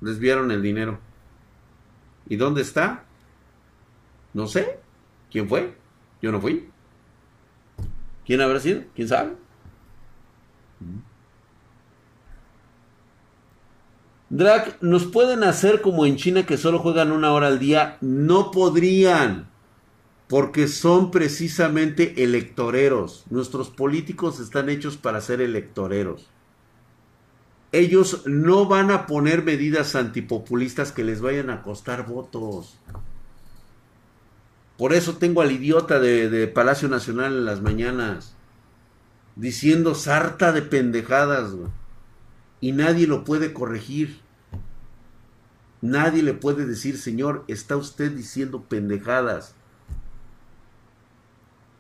[0.03, 0.99] desviaron el dinero.
[2.29, 3.05] ¿Y dónde está?
[4.35, 4.81] No sé.
[5.31, 5.75] ¿Quién fue?
[6.21, 6.69] Yo no fui.
[8.27, 8.83] ¿Quién habrá sido?
[8.95, 9.33] ¿Quién sabe?
[14.31, 17.97] Drag, ¿nos pueden hacer como en China que solo juegan una hora al día?
[18.01, 19.49] No podrían
[20.29, 23.25] porque son precisamente electoreros.
[23.31, 26.29] Nuestros políticos están hechos para ser electoreros.
[27.71, 32.79] ellos no van a poner medidas antipopulistas que les vayan a costar votos.
[34.79, 38.35] Por eso tengo al idiota de, Palacio Nacional en las mañanas
[39.37, 41.53] diciendo sarta de pendejadas
[42.61, 44.21] y nadie lo puede corregir.
[45.81, 49.55] Nadie le puede decir, Señor, está usted diciendo pendejadas.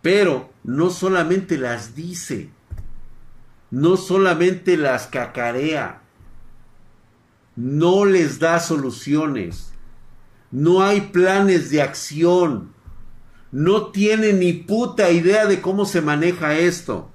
[0.03, 2.51] Pero no solamente las dice,
[3.71, 6.03] no solamente las cacarea,
[7.57, 9.73] no les da soluciones,
[10.53, 12.73] no hay planes de acción,
[13.51, 17.11] no tiene ni puta idea de cómo se maneja esto.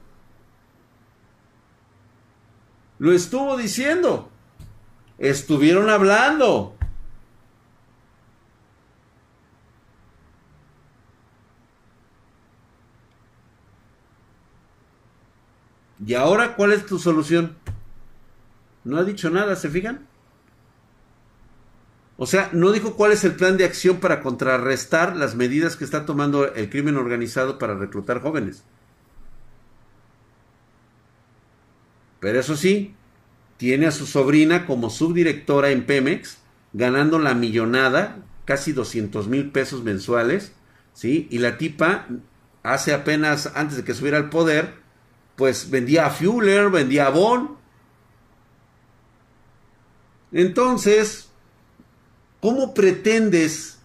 [3.00, 4.30] Lo estuvo diciendo.
[5.18, 6.76] Estuvieron hablando.
[16.06, 17.56] ¿Y ahora cuál es tu solución?
[18.84, 20.08] No ha dicho nada, ¿se fijan?
[22.18, 25.86] O sea, no dijo cuál es el plan de acción para contrarrestar las medidas que
[25.86, 28.64] está tomando el crimen organizado para reclutar jóvenes.
[32.24, 32.96] Pero eso sí,
[33.58, 36.38] tiene a su sobrina como subdirectora en Pemex,
[36.72, 40.54] ganando la millonada, casi 200 mil pesos mensuales,
[40.94, 41.28] ¿sí?
[41.32, 42.08] Y la tipa,
[42.64, 44.74] hace apenas, antes de que subiera al poder,
[45.36, 47.58] pues vendía a Fuller, vendía a Bon.
[50.32, 51.28] Entonces,
[52.40, 53.80] ¿cómo pretendes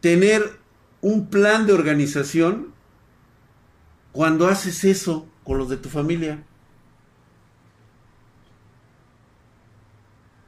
[0.00, 0.58] tener
[1.02, 2.72] un plan de organización
[4.12, 6.42] cuando haces eso con los de tu familia?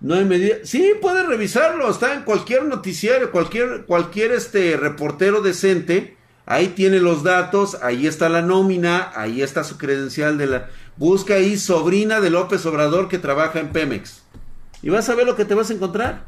[0.01, 0.57] No hay medida.
[0.65, 1.89] Sí, puedes revisarlo.
[1.89, 8.29] Está en cualquier noticiario, cualquier, cualquier este reportero decente Ahí tiene los datos, ahí está
[8.29, 10.69] la nómina, ahí está su credencial de la...
[10.97, 14.23] Busca ahí sobrina de López Obrador que trabaja en Pemex.
[14.83, 16.25] Y vas a ver lo que te vas a encontrar.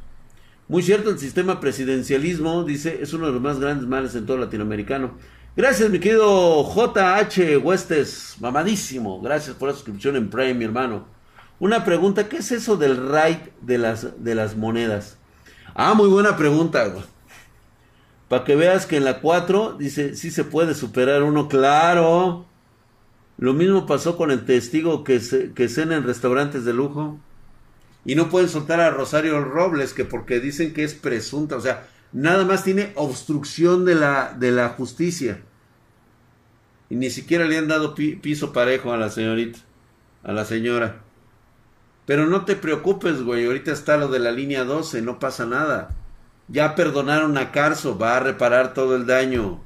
[0.69, 4.39] Muy cierto, el sistema presidencialismo, dice, es uno de los más grandes males en todo
[4.39, 5.19] latinoamericano.
[5.57, 9.21] Gracias, mi querido JH Huestes, mamadísimo.
[9.21, 11.07] Gracias por la suscripción en Prime, mi hermano.
[11.61, 15.17] Una pregunta, ¿qué es eso del raid de las, de las monedas?
[15.73, 16.93] Ah, muy buena pregunta.
[18.29, 22.47] Para que veas que en la 4 dice, sí se puede superar uno, claro.
[23.39, 27.21] Lo mismo pasó con el testigo que, se, que cena en restaurantes de lujo.
[28.05, 31.87] Y no pueden soltar a Rosario Robles, que porque dicen que es presunta, o sea,
[32.15, 35.43] nada más tiene obstrucción de la, de la justicia.
[36.89, 39.59] Y ni siquiera le han dado piso parejo a la señorita,
[40.23, 41.03] a la señora.
[42.07, 45.91] Pero no te preocupes, güey, ahorita está lo de la línea 12, no pasa nada.
[46.49, 49.63] Ya perdonaron a Carso, va a reparar todo el daño,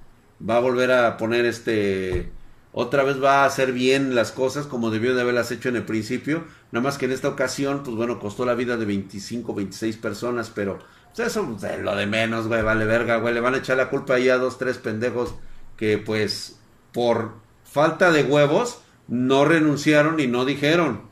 [0.48, 2.32] va a volver a poner este
[2.72, 5.84] otra vez va a hacer bien las cosas como debió de haberlas hecho en el
[5.84, 9.96] principio, nada más que en esta ocasión, pues bueno, costó la vida de 25, 26
[9.96, 10.78] personas, pero
[11.20, 13.90] eso es pues, lo de menos, güey, vale verga, güey, le van a echar la
[13.90, 15.34] culpa ahí a dos, tres pendejos
[15.76, 16.60] que pues
[16.92, 21.02] por falta de huevos no renunciaron y no dijeron.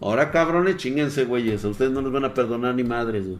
[0.00, 3.38] Ahora cabrones, chinguense, güeyes, a ustedes no les van a perdonar ni madres, güey.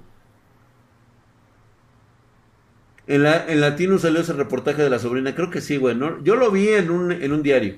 [3.07, 6.23] En, la, en latino salió ese reportaje de la sobrina, creo que sí, güey, ¿no?
[6.23, 7.77] Yo lo vi en un, en un diario.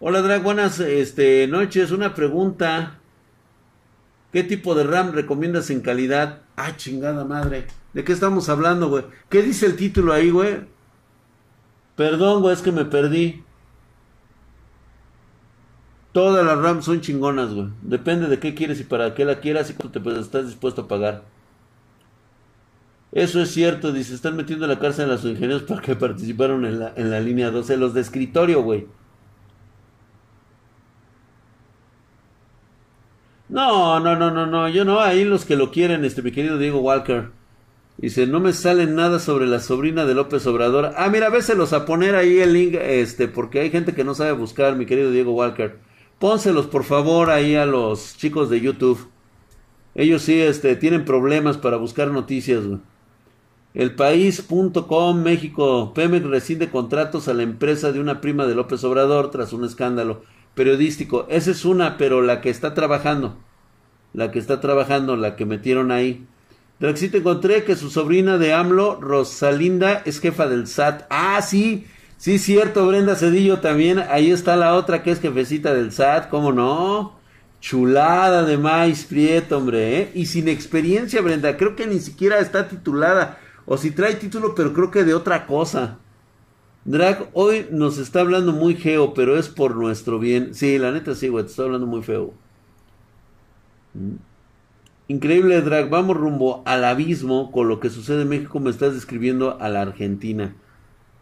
[0.00, 1.90] Hola, Drag, buenas este, noches.
[1.90, 2.99] Una pregunta.
[4.32, 6.42] ¿Qué tipo de RAM recomiendas en calidad?
[6.56, 7.66] Ah, chingada madre.
[7.92, 9.04] ¿De qué estamos hablando, güey?
[9.28, 10.60] ¿Qué dice el título ahí, güey?
[11.96, 13.42] Perdón, güey, es que me perdí.
[16.12, 17.68] Todas las RAM son chingonas, güey.
[17.82, 20.88] Depende de qué quieres y para qué la quieras y cuánto te estás dispuesto a
[20.88, 21.24] pagar.
[23.12, 26.64] Eso es cierto, dice, están metiendo en la cárcel a los ingenieros para que participaron
[26.64, 28.86] en la, en la línea 12, los de escritorio, güey.
[33.50, 36.56] No, no, no, no, no, yo no, ahí los que lo quieren, este, mi querido
[36.56, 37.30] Diego Walker.
[37.98, 40.92] Dice, no me sale nada sobre la sobrina de López Obrador.
[40.96, 44.32] Ah, mira, véselos a poner ahí el link, este, porque hay gente que no sabe
[44.32, 45.78] buscar, mi querido Diego Walker.
[46.20, 49.08] Pónselos, por favor, ahí a los chicos de YouTube.
[49.96, 52.78] Ellos sí, este, tienen problemas para buscar noticias, güey.
[53.74, 55.92] Elpaís.com México.
[55.92, 60.22] Pemex rescinde contratos a la empresa de una prima de López Obrador tras un escándalo
[60.54, 61.26] periodístico.
[61.28, 63.36] Esa es una, pero la que está trabajando.
[64.12, 66.26] La que está trabajando, la que metieron ahí.
[66.80, 71.04] Drexit encontré que su sobrina de AMLO, Rosalinda, es jefa del SAT.
[71.10, 71.86] Ah, sí,
[72.16, 73.98] sí, cierto, Brenda Cedillo también.
[73.98, 77.18] Ahí está la otra que es jefecita del SAT, ¿cómo no?
[77.60, 80.12] Chulada de maíz prieto, hombre, ¿eh?
[80.14, 83.38] Y sin experiencia, Brenda, creo que ni siquiera está titulada.
[83.66, 85.98] O si trae título, pero creo que de otra cosa.
[86.84, 90.54] Drag, hoy nos está hablando muy feo, pero es por nuestro bien.
[90.54, 92.32] Sí, la neta sí, güey, te está hablando muy feo.
[93.94, 94.16] Mm.
[95.08, 95.90] Increíble, Drag.
[95.90, 98.60] Vamos rumbo al abismo con lo que sucede en México.
[98.60, 100.54] Me estás describiendo a la Argentina.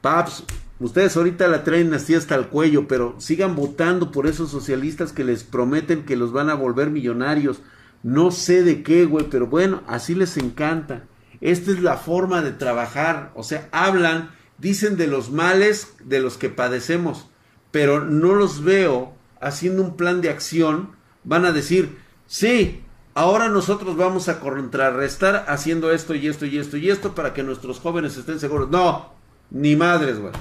[0.02, 0.44] Paps,
[0.78, 5.24] ustedes ahorita la traen así hasta el cuello, pero sigan votando por esos socialistas que
[5.24, 7.62] les prometen que los van a volver millonarios.
[8.02, 11.04] No sé de qué, güey, pero bueno, así les encanta.
[11.40, 13.32] Esta es la forma de trabajar.
[13.34, 17.28] O sea, hablan dicen de los males de los que padecemos,
[17.70, 20.90] pero no los veo haciendo un plan de acción.
[21.24, 22.82] Van a decir, sí,
[23.14, 27.42] ahora nosotros vamos a contrarrestar haciendo esto y esto y esto y esto para que
[27.42, 28.70] nuestros jóvenes estén seguros.
[28.70, 29.12] No,
[29.50, 30.32] ni madres, güey.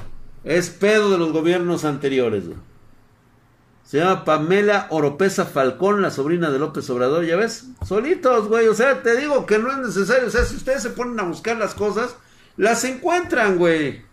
[0.43, 2.45] Es pedo de los gobiernos anteriores.
[3.83, 7.67] Se llama Pamela Oropesa Falcón, la sobrina de López Obrador, ¿ya ves?
[7.85, 8.67] Solitos, güey.
[8.67, 10.27] O sea, te digo que no es necesario.
[10.27, 12.17] O sea, si ustedes se ponen a buscar las cosas,
[12.57, 14.06] las encuentran, güey.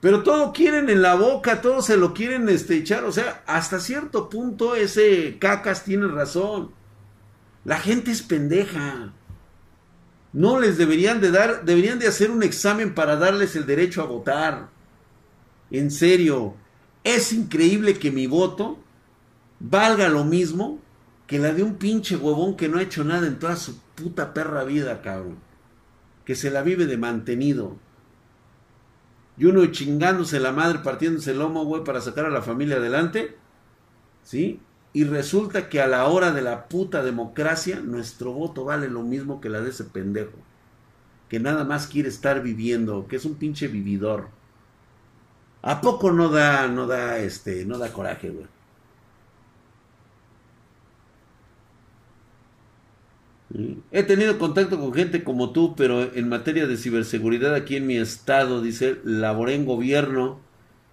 [0.00, 3.04] Pero todo quieren en la boca, todo se lo quieren este, echar.
[3.04, 6.70] O sea, hasta cierto punto ese cacas tiene razón.
[7.64, 9.12] La gente es pendeja.
[10.32, 14.06] No les deberían de dar, deberían de hacer un examen para darles el derecho a
[14.06, 14.68] votar.
[15.70, 16.54] En serio,
[17.04, 18.78] es increíble que mi voto
[19.58, 20.80] valga lo mismo
[21.26, 24.34] que la de un pinche huevón que no ha hecho nada en toda su puta
[24.34, 25.38] perra vida, cabrón.
[26.24, 27.76] Que se la vive de mantenido.
[29.36, 33.36] Y uno chingándose la madre, partiéndose el lomo, güey, para sacar a la familia adelante.
[34.22, 34.60] ¿Sí?
[34.92, 39.40] Y resulta que a la hora de la puta democracia, nuestro voto vale lo mismo
[39.40, 40.36] que la de ese pendejo.
[41.28, 44.28] Que nada más quiere estar viviendo, que es un pinche vividor.
[45.62, 48.46] ¿A poco no da, no da, este, no da coraje, güey?
[53.90, 57.96] He tenido contacto con gente como tú, pero en materia de ciberseguridad aquí en mi
[57.96, 60.38] estado, dice, laboré en gobierno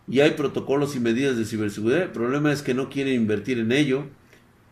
[0.08, 2.02] y hay protocolos y medidas de ciberseguridad.
[2.04, 4.06] El problema es que no quieren invertir en ello.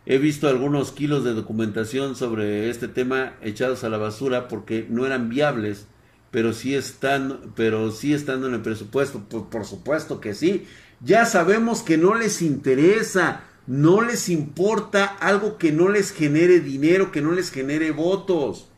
[0.04, 5.06] He visto algunos kilos de documentación sobre este tema echados a la basura porque no
[5.06, 5.86] eran viables,
[6.32, 9.28] pero sí están, pero sí estando en el presupuesto.
[9.28, 10.66] por supuesto que sí.
[11.00, 17.10] Ya sabemos que no les interesa no les importa algo que no les genere dinero,
[17.10, 18.68] que no les genere votos.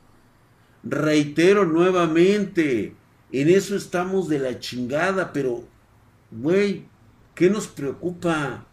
[0.82, 2.95] Reitero nuevamente,
[3.32, 5.64] en eso estamos de la chingada, pero,
[6.30, 6.86] güey,
[7.34, 8.64] ¿qué nos preocupa?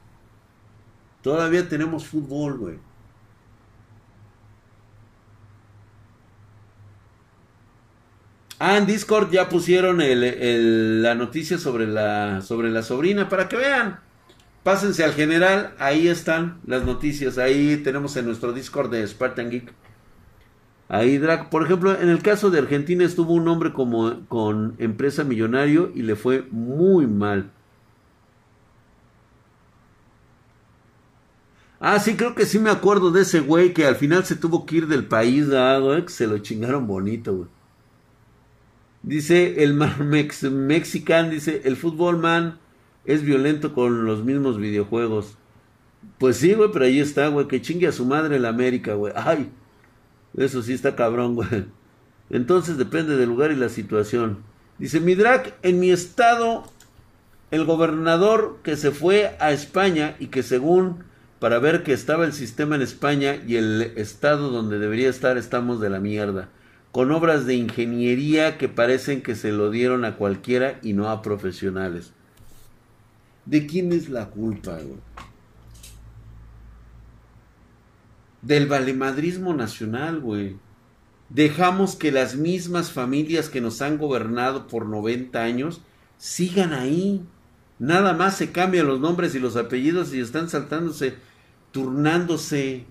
[1.21, 2.77] Todavía tenemos fútbol, güey.
[8.57, 14.04] Ah, en Discord ya pusieron la noticia sobre la, sobre la sobrina para que vean.
[14.65, 19.71] Pásense al general, ahí están las noticias, ahí tenemos en nuestro Discord de Spartan Geek.
[20.87, 25.23] Ahí, Drag, por ejemplo, en el caso de Argentina estuvo un hombre como con empresa
[25.23, 27.51] millonario y le fue muy mal.
[31.79, 34.65] Ah, sí, creo que sí me acuerdo de ese güey que al final se tuvo
[34.65, 37.49] que ir del país, dado, eh, que se lo chingaron bonito, güey.
[39.03, 42.64] Dice el Mex Mexican, dice, el fútbol man
[43.05, 45.37] es violento con los mismos videojuegos.
[46.17, 49.13] Pues sí, güey, pero ahí está, güey, que chingue a su madre la América, güey.
[49.15, 49.49] Ay,
[50.37, 51.65] eso sí está cabrón, güey.
[52.29, 54.39] Entonces depende del lugar y la situación.
[54.77, 56.63] Dice Midrak, en mi estado,
[57.51, 61.03] el gobernador que se fue a España y que según
[61.39, 65.79] para ver que estaba el sistema en España y el estado donde debería estar estamos
[65.79, 66.49] de la mierda.
[66.91, 71.21] Con obras de ingeniería que parecen que se lo dieron a cualquiera y no a
[71.21, 72.14] profesionales.
[73.45, 74.99] ¿De quién es la culpa, güey?
[78.41, 80.57] Del valemadrismo nacional, güey.
[81.29, 85.81] Dejamos que las mismas familias que nos han gobernado por 90 años
[86.17, 87.23] sigan ahí.
[87.77, 91.15] Nada más se cambian los nombres y los apellidos y están saltándose,
[91.71, 92.85] turnándose.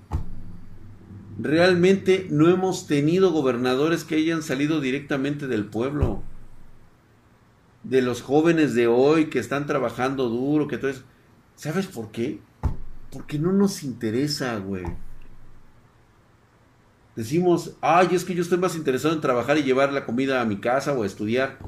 [1.38, 6.22] Realmente no hemos tenido gobernadores que hayan salido directamente del pueblo
[7.85, 10.93] de los jóvenes de hoy que están trabajando duro, que todo.
[11.55, 12.41] ¿Sabes por qué?
[13.12, 14.85] Porque no nos interesa, güey.
[17.14, 20.45] Decimos, ay, es que yo estoy más interesado en trabajar y llevar la comida a
[20.45, 21.59] mi casa o a estudiar.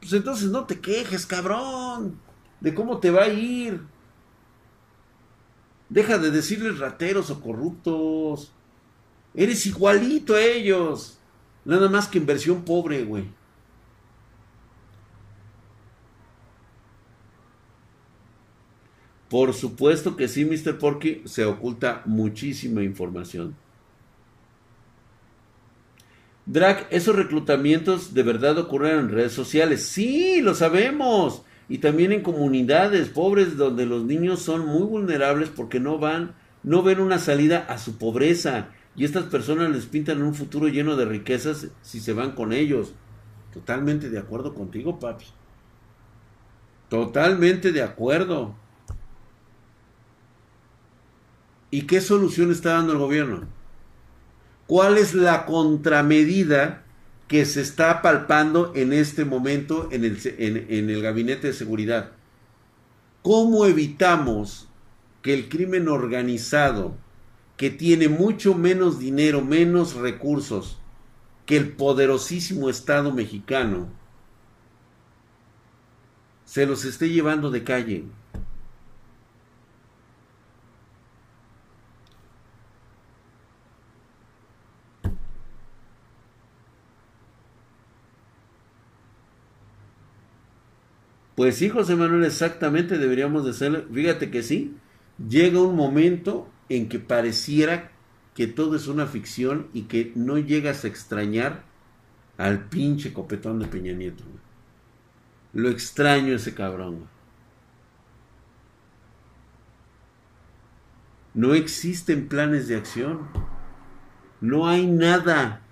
[0.00, 2.18] Pues entonces no te quejes, cabrón,
[2.60, 3.82] de cómo te va a ir.
[5.90, 8.52] Deja de decirles rateros o corruptos.
[9.34, 11.18] Eres igualito a ellos.
[11.64, 13.24] Nada más que en versión pobre, güey.
[19.34, 20.78] Por supuesto que sí, Mr.
[20.78, 23.56] Porky, se oculta muchísima información.
[26.46, 29.82] Drag, esos reclutamientos de verdad ocurren en redes sociales.
[29.82, 31.42] Sí, lo sabemos.
[31.68, 36.84] Y también en comunidades pobres donde los niños son muy vulnerables porque no van, no
[36.84, 38.68] ven una salida a su pobreza.
[38.94, 42.92] Y estas personas les pintan un futuro lleno de riquezas si se van con ellos.
[43.52, 45.24] Totalmente de acuerdo contigo, papi.
[46.88, 48.62] Totalmente de acuerdo.
[51.74, 53.48] ¿Y qué solución está dando el gobierno?
[54.68, 56.84] ¿Cuál es la contramedida
[57.26, 62.12] que se está palpando en este momento en el, en, el gabinete de seguridad?
[63.22, 64.68] ¿Cómo evitamos
[65.20, 66.96] que el crimen organizado,
[67.56, 70.78] que tiene mucho menos dinero, menos recursos
[71.44, 73.88] que el poderosísimo Estado mexicano,
[76.44, 78.04] se los esté llevando de calle?
[91.34, 93.88] Pues sí, José Manuel, exactamente deberíamos de ser.
[93.92, 94.76] Fíjate que sí,
[95.28, 97.90] llega un momento en que pareciera
[98.34, 101.64] que todo es una ficción y que no llegas a extrañar
[102.36, 104.24] al pinche copetón de Peña Nieto.
[105.52, 107.08] Lo extraño ese cabrón.
[111.32, 113.28] No existen planes de acción.
[114.40, 115.63] No hay nada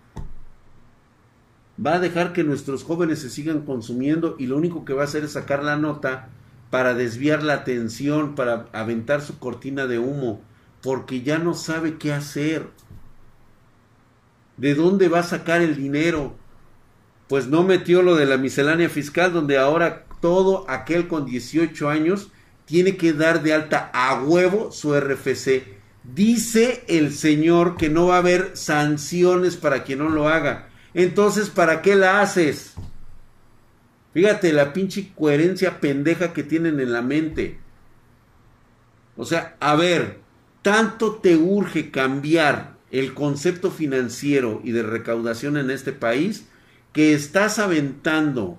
[1.85, 5.07] va a dejar que nuestros jóvenes se sigan consumiendo y lo único que va a
[5.07, 6.29] hacer es sacar la nota
[6.71, 10.41] para desviar la atención, para aventar su cortina de humo,
[10.83, 12.69] porque ya no sabe qué hacer.
[14.57, 16.35] ¿De dónde va a sacar el dinero?
[17.29, 22.31] Pues no metió lo de la miscelánea fiscal, donde ahora todo aquel con 18 años
[22.65, 25.65] tiene que dar de alta a huevo su RFC.
[26.05, 31.51] Dice el señor que no va a haber sanciones para quien no lo haga entonces,
[31.51, 32.75] ¿para qué la haces?
[34.13, 37.59] Fíjate la pinche coherencia pendeja que tienen en la mente.
[39.17, 40.19] O sea, a ver,
[40.61, 46.47] tanto te urge cambiar el concepto financiero y de recaudación en este país
[46.93, 48.59] que estás aventando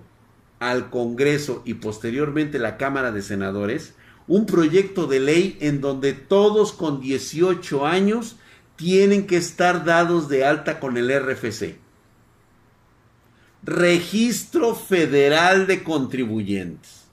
[0.60, 3.94] al Congreso y posteriormente la Cámara de Senadores
[4.28, 8.38] un proyecto de ley en donde todos con 18 años
[8.76, 11.83] tienen que estar dados de alta con el RFC.
[13.66, 17.04] Registro Federal de Contribuyentes.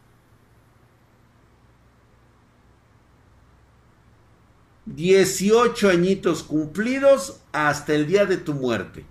[4.87, 9.05] 18 añitos cumplidos hasta el día de tu muerte.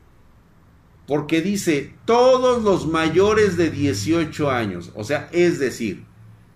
[1.07, 4.91] Porque dice todos los mayores de 18 años.
[4.93, 6.05] O sea, es decir,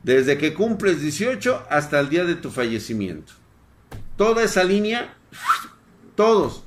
[0.03, 3.33] desde que cumples 18 hasta el día de tu fallecimiento.
[4.17, 5.15] Toda esa línea,
[6.15, 6.62] todos.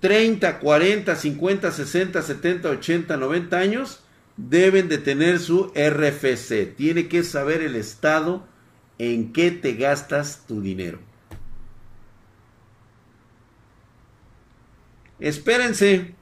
[0.00, 4.00] 30, 40, 50, 60, 70, 80, 90 años,
[4.36, 6.74] deben de tener su RFC.
[6.76, 8.46] Tiene que saber el Estado
[8.98, 11.00] en qué te gastas tu dinero.
[15.18, 16.14] Espérense.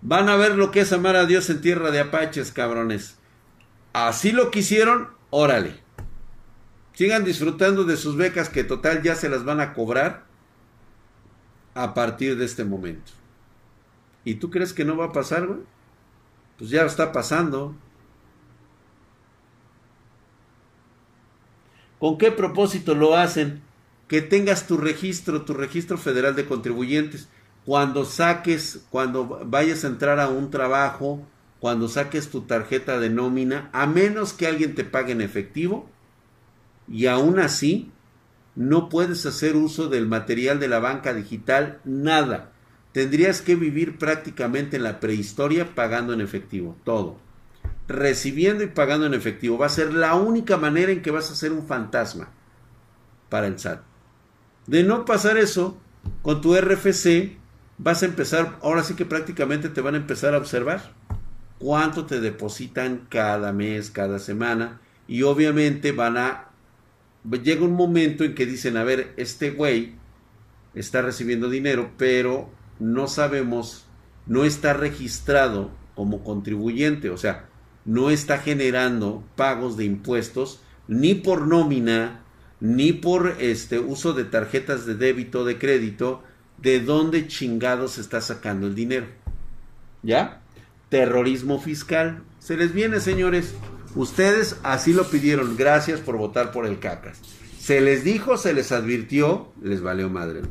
[0.00, 3.16] Van a ver lo que es amar a Dios en tierra de apaches, cabrones.
[3.92, 5.80] Así lo quisieron, órale.
[6.94, 10.27] Sigan disfrutando de sus becas que total ya se las van a cobrar
[11.78, 13.12] a partir de este momento.
[14.24, 15.60] ¿Y tú crees que no va a pasar, güey?
[16.58, 17.76] Pues ya está pasando.
[22.00, 23.62] ¿Con qué propósito lo hacen?
[24.08, 27.28] Que tengas tu registro, tu registro federal de contribuyentes.
[27.64, 31.24] Cuando saques, cuando vayas a entrar a un trabajo,
[31.60, 35.88] cuando saques tu tarjeta de nómina, a menos que alguien te pague en efectivo,
[36.88, 37.92] y aún así,
[38.58, 42.50] no puedes hacer uso del material de la banca digital, nada.
[42.90, 47.20] Tendrías que vivir prácticamente en la prehistoria pagando en efectivo, todo.
[47.86, 49.58] Recibiendo y pagando en efectivo.
[49.58, 52.30] Va a ser la única manera en que vas a ser un fantasma
[53.28, 53.80] para el SAT.
[54.66, 55.78] De no pasar eso,
[56.22, 57.36] con tu RFC
[57.78, 60.94] vas a empezar, ahora sí que prácticamente te van a empezar a observar
[61.60, 66.47] cuánto te depositan cada mes, cada semana y obviamente van a
[67.42, 69.94] llega un momento en que dicen, a ver, este güey
[70.74, 73.86] está recibiendo dinero, pero no sabemos,
[74.26, 77.48] no está registrado como contribuyente, o sea,
[77.84, 82.22] no está generando pagos de impuestos ni por nómina,
[82.60, 86.22] ni por este uso de tarjetas de débito, de crédito,
[86.58, 89.06] de dónde chingados está sacando el dinero.
[90.02, 90.40] ¿Ya?
[90.88, 92.22] Terrorismo fiscal.
[92.38, 93.54] Se les viene, señores.
[93.94, 95.56] Ustedes así lo pidieron.
[95.56, 97.20] Gracias por votar por el cacas.
[97.58, 100.42] Se les dijo, se les advirtió, les valió madre.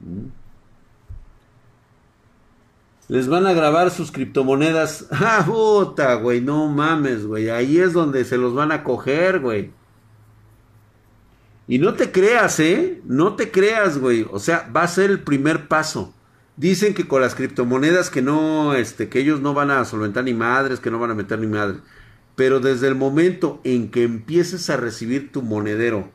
[0.00, 0.28] ¿Mm?
[3.08, 5.06] Les van a grabar sus criptomonedas.
[5.12, 7.48] Ah, puta, güey, no mames, güey.
[7.48, 9.72] Ahí es donde se los van a coger, güey.
[11.66, 13.02] Y no te creas, ¿eh?
[13.04, 14.26] No te creas, güey.
[14.30, 16.14] O sea, va a ser el primer paso.
[16.56, 20.34] Dicen que con las criptomonedas que no, este, que ellos no van a solventar ni
[20.34, 21.80] madres, que no van a meter ni madres.
[22.38, 26.08] Pero desde el momento en que empieces a recibir tu monedero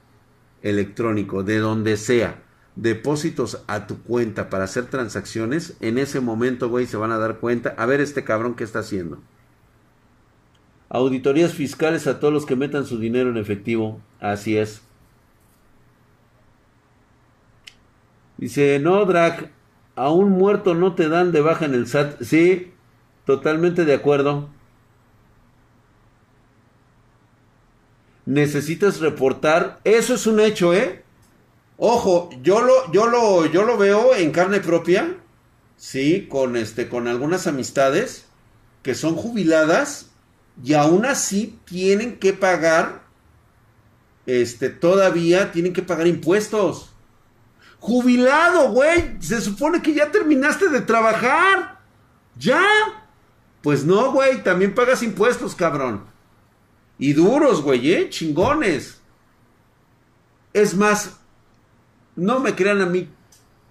[0.62, 2.42] electrónico, de donde sea,
[2.78, 7.40] depósitos a tu cuenta para hacer transacciones, en ese momento, güey, se van a dar
[7.40, 9.20] cuenta, a ver este cabrón qué está haciendo.
[10.88, 14.00] Auditorías fiscales a todos los que metan su dinero en efectivo.
[14.22, 14.82] Así es.
[18.38, 19.52] Dice, no, Drag,
[19.98, 22.22] a un muerto no te dan de baja en el SAT.
[22.22, 22.72] Sí,
[23.26, 24.48] totalmente de acuerdo.
[28.26, 29.80] Necesitas reportar.
[29.84, 31.04] Eso es un hecho, ¿eh?
[31.78, 35.18] Ojo, yo lo, yo lo, yo lo veo en carne propia,
[35.76, 38.26] sí, con este, con algunas amistades
[38.84, 40.12] que son jubiladas
[40.64, 43.04] y aún así tienen que pagar,
[44.26, 46.94] este, todavía tienen que pagar impuestos.
[47.80, 51.80] Jubilado, güey, se supone que ya terminaste de trabajar,
[52.38, 52.64] ya.
[53.62, 56.06] Pues no, güey, también pagas impuestos, cabrón.
[56.98, 59.02] Y duros, güey, eh, chingones.
[60.54, 61.20] Es más,
[62.16, 63.10] no me crean a mí.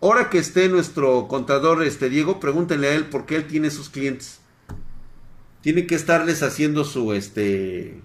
[0.01, 3.89] Ahora que esté nuestro contador, este Diego, pregúntenle a él por qué él tiene sus
[3.89, 4.41] clientes.
[5.61, 8.03] Tiene que estarles haciendo su este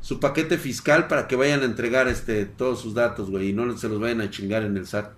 [0.00, 3.76] su paquete fiscal para que vayan a entregar este todos sus datos, güey, y no
[3.76, 5.10] se los vayan a chingar en el SAT.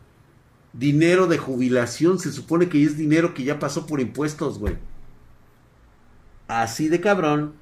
[0.72, 4.78] Dinero de jubilación, se supone que es dinero que ya pasó por impuestos, güey.
[6.49, 7.60] Así de cabrón.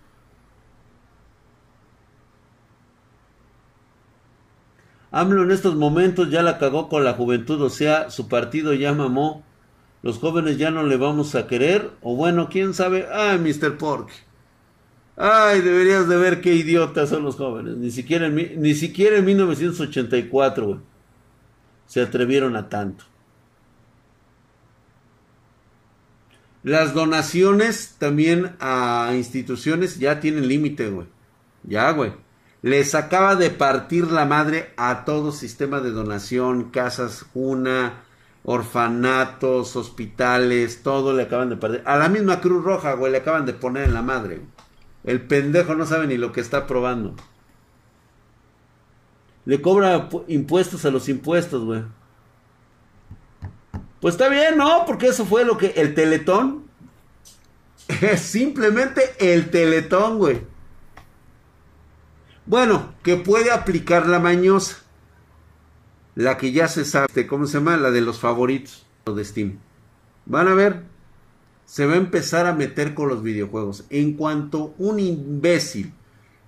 [5.10, 8.92] AMLO en estos momentos ya la cagó con la juventud, o sea, su partido ya
[8.92, 9.44] mamó.
[10.02, 13.08] Los jóvenes ya no le vamos a querer, o bueno, quién sabe.
[13.12, 13.78] Ay, Mr.
[13.78, 14.10] Pork.
[15.16, 17.76] Ay, deberías de ver qué idiotas son los jóvenes.
[17.76, 20.78] Ni siquiera en, ni siquiera en 1984, güey.
[21.86, 23.04] Se atrevieron a tanto.
[26.62, 31.06] Las donaciones también a instituciones ya tienen límite, güey.
[31.64, 32.12] Ya, güey.
[32.62, 38.02] Les acaba de partir la madre a todo sistema de donación, casas, una,
[38.44, 41.82] orfanatos, hospitales, todo le acaban de perder.
[41.86, 44.40] A la misma Cruz Roja, güey, le acaban de poner en la madre.
[45.04, 47.14] El pendejo no sabe ni lo que está probando.
[49.44, 51.82] Le cobra impuestos a los impuestos, güey.
[54.00, 54.84] Pues está bien, ¿no?
[54.86, 55.68] Porque eso fue lo que...
[55.76, 56.64] El teletón.
[58.02, 60.42] Es simplemente el teletón, güey.
[62.48, 64.78] Bueno, que puede aplicar la mañosa.
[66.14, 67.76] La que ya se sabe, ¿cómo se llama?
[67.76, 69.58] La de los favoritos de Steam.
[70.24, 70.82] Van a ver,
[71.66, 73.84] se va a empezar a meter con los videojuegos.
[73.90, 75.92] En cuanto un imbécil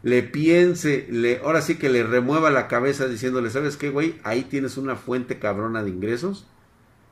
[0.03, 4.19] le piense, le, ahora sí que le remueva la cabeza diciéndole, ¿sabes qué, güey?
[4.25, 6.47] Ahí tienes una fuente cabrona de ingresos,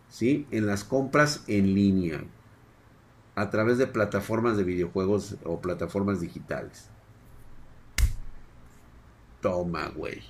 [0.09, 0.47] ¿sí?
[0.51, 2.25] En las compras en línea,
[3.35, 6.89] a través de plataformas de videojuegos o plataformas digitales.
[9.41, 10.23] Toma, güey.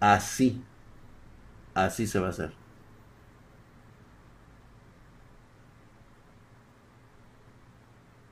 [0.00, 0.60] Así.
[1.74, 2.52] Así se va a hacer.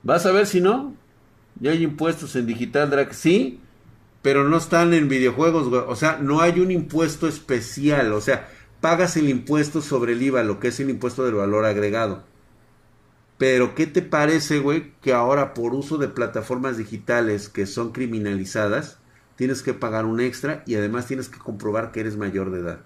[0.02, 0.94] Vas a ver si no.
[1.60, 3.14] Ya hay impuestos en digital drag.
[3.14, 3.60] Sí,
[4.22, 5.82] pero no están en videojuegos, güey.
[5.86, 8.12] O sea, no hay un impuesto especial.
[8.12, 8.48] O sea,
[8.80, 12.24] pagas el impuesto sobre el IVA, lo que es el impuesto del valor agregado.
[13.40, 18.98] Pero, ¿qué te parece, güey, que ahora por uso de plataformas digitales que son criminalizadas,
[19.36, 22.80] tienes que pagar un extra y además tienes que comprobar que eres mayor de edad?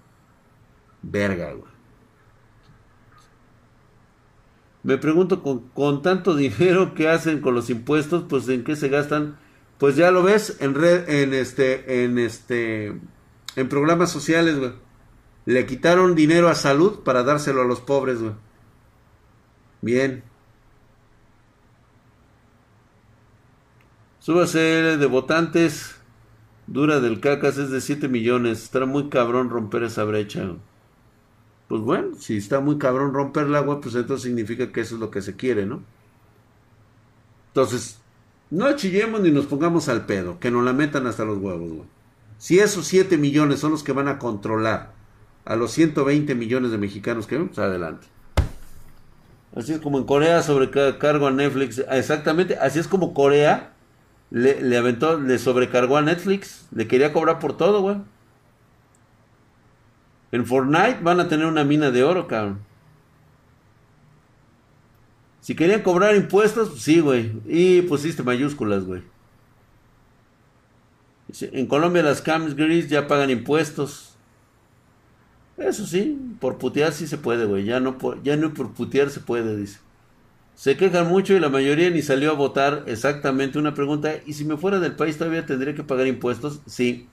[1.01, 1.69] Verga, güey.
[4.83, 9.37] Me pregunto, con, tanto dinero que hacen con los impuestos, pues en qué se gastan.
[9.77, 12.97] Pues ya lo ves en red, en este, en este,
[13.57, 14.71] en programas sociales, güey.
[15.43, 18.35] Le quitaron dinero a salud para dárselo a los pobres, güey.
[19.81, 20.23] Bien.
[24.25, 24.57] Súbase
[24.97, 25.97] de votantes.
[26.65, 28.63] Dura del cacas es de 7 millones.
[28.63, 30.47] Estará muy cabrón romper esa brecha.
[31.67, 35.11] Pues bueno, si está muy cabrón romperla, güey, pues entonces significa que eso es lo
[35.11, 35.83] que se quiere, ¿no?
[37.49, 37.99] Entonces,
[38.49, 40.39] no chillemos ni nos pongamos al pedo.
[40.39, 41.87] Que nos la metan hasta los huevos, güey.
[42.39, 44.93] Si esos 7 millones son los que van a controlar
[45.45, 48.07] a los 120 millones de mexicanos que ven, pues adelante.
[49.55, 51.77] Así es como en Corea sobrecargo a Netflix.
[51.91, 53.74] Exactamente, así es como Corea
[54.31, 56.67] le, aventó, le sobrecargó a Netflix.
[56.73, 57.97] Le quería cobrar por todo, güey.
[60.31, 62.59] En Fortnite van a tener una mina de oro, cabrón.
[65.41, 67.31] Si querían cobrar impuestos, pues sí, güey.
[67.45, 69.03] Y pusiste mayúsculas, güey.
[71.41, 74.15] En Colombia las cams gris ya pagan impuestos.
[75.57, 77.63] Eso sí, por putear sí se puede, güey.
[77.63, 79.79] Ya no, ya no por putear se puede, dice.
[80.55, 84.13] Se quejan mucho y la mayoría ni salió a votar exactamente una pregunta.
[84.25, 86.61] ¿Y si me fuera del país todavía tendría que pagar impuestos?
[86.65, 87.09] Sí.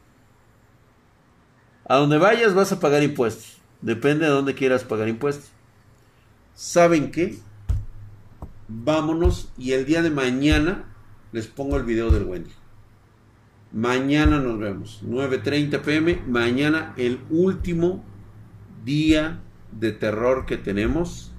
[1.88, 3.58] A donde vayas vas a pagar impuestos.
[3.80, 5.50] Depende de dónde quieras pagar impuestos.
[6.54, 7.38] ¿Saben qué?
[8.68, 10.84] Vámonos y el día de mañana
[11.32, 12.52] les pongo el video del Wendy.
[13.72, 15.02] Mañana nos vemos.
[15.04, 16.22] 9.30 pm.
[16.28, 18.04] Mañana el último
[18.84, 19.40] día
[19.72, 21.31] de terror que tenemos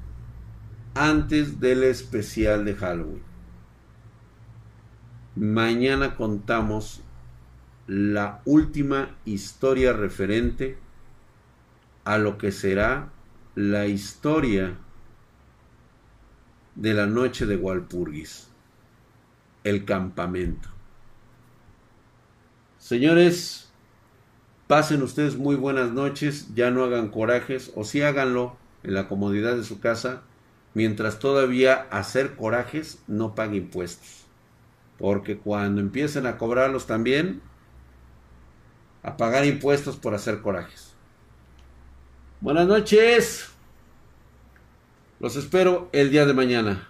[0.96, 3.24] antes del especial de Halloween.
[5.36, 7.02] Mañana contamos
[7.88, 10.78] la última historia referente
[12.06, 13.10] a lo que será
[13.56, 14.78] la historia
[16.76, 18.50] de la noche de Walpurgis,
[19.64, 20.70] el campamento.
[22.78, 23.72] Señores,
[24.68, 29.56] pasen ustedes muy buenas noches, ya no hagan corajes, o si háganlo en la comodidad
[29.56, 30.24] de su casa,
[30.74, 34.26] mientras todavía hacer corajes no pague impuestos.
[34.98, 37.42] Porque cuando empiecen a cobrarlos también,
[39.02, 40.94] a pagar impuestos por hacer corajes.
[42.42, 43.50] Buenas noches.
[45.20, 46.88] Los espero el día de mañana.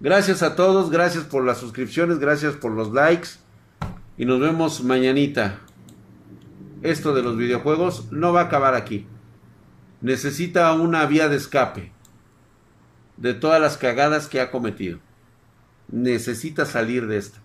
[0.00, 3.28] Gracias a todos, gracias por las suscripciones, gracias por los likes.
[4.18, 5.60] Y nos vemos mañanita.
[6.82, 9.06] Esto de los videojuegos no va a acabar aquí.
[10.00, 11.95] Necesita una vía de escape
[13.16, 14.98] de todas las cagadas que ha cometido.
[15.88, 17.38] Necesita salir de esto.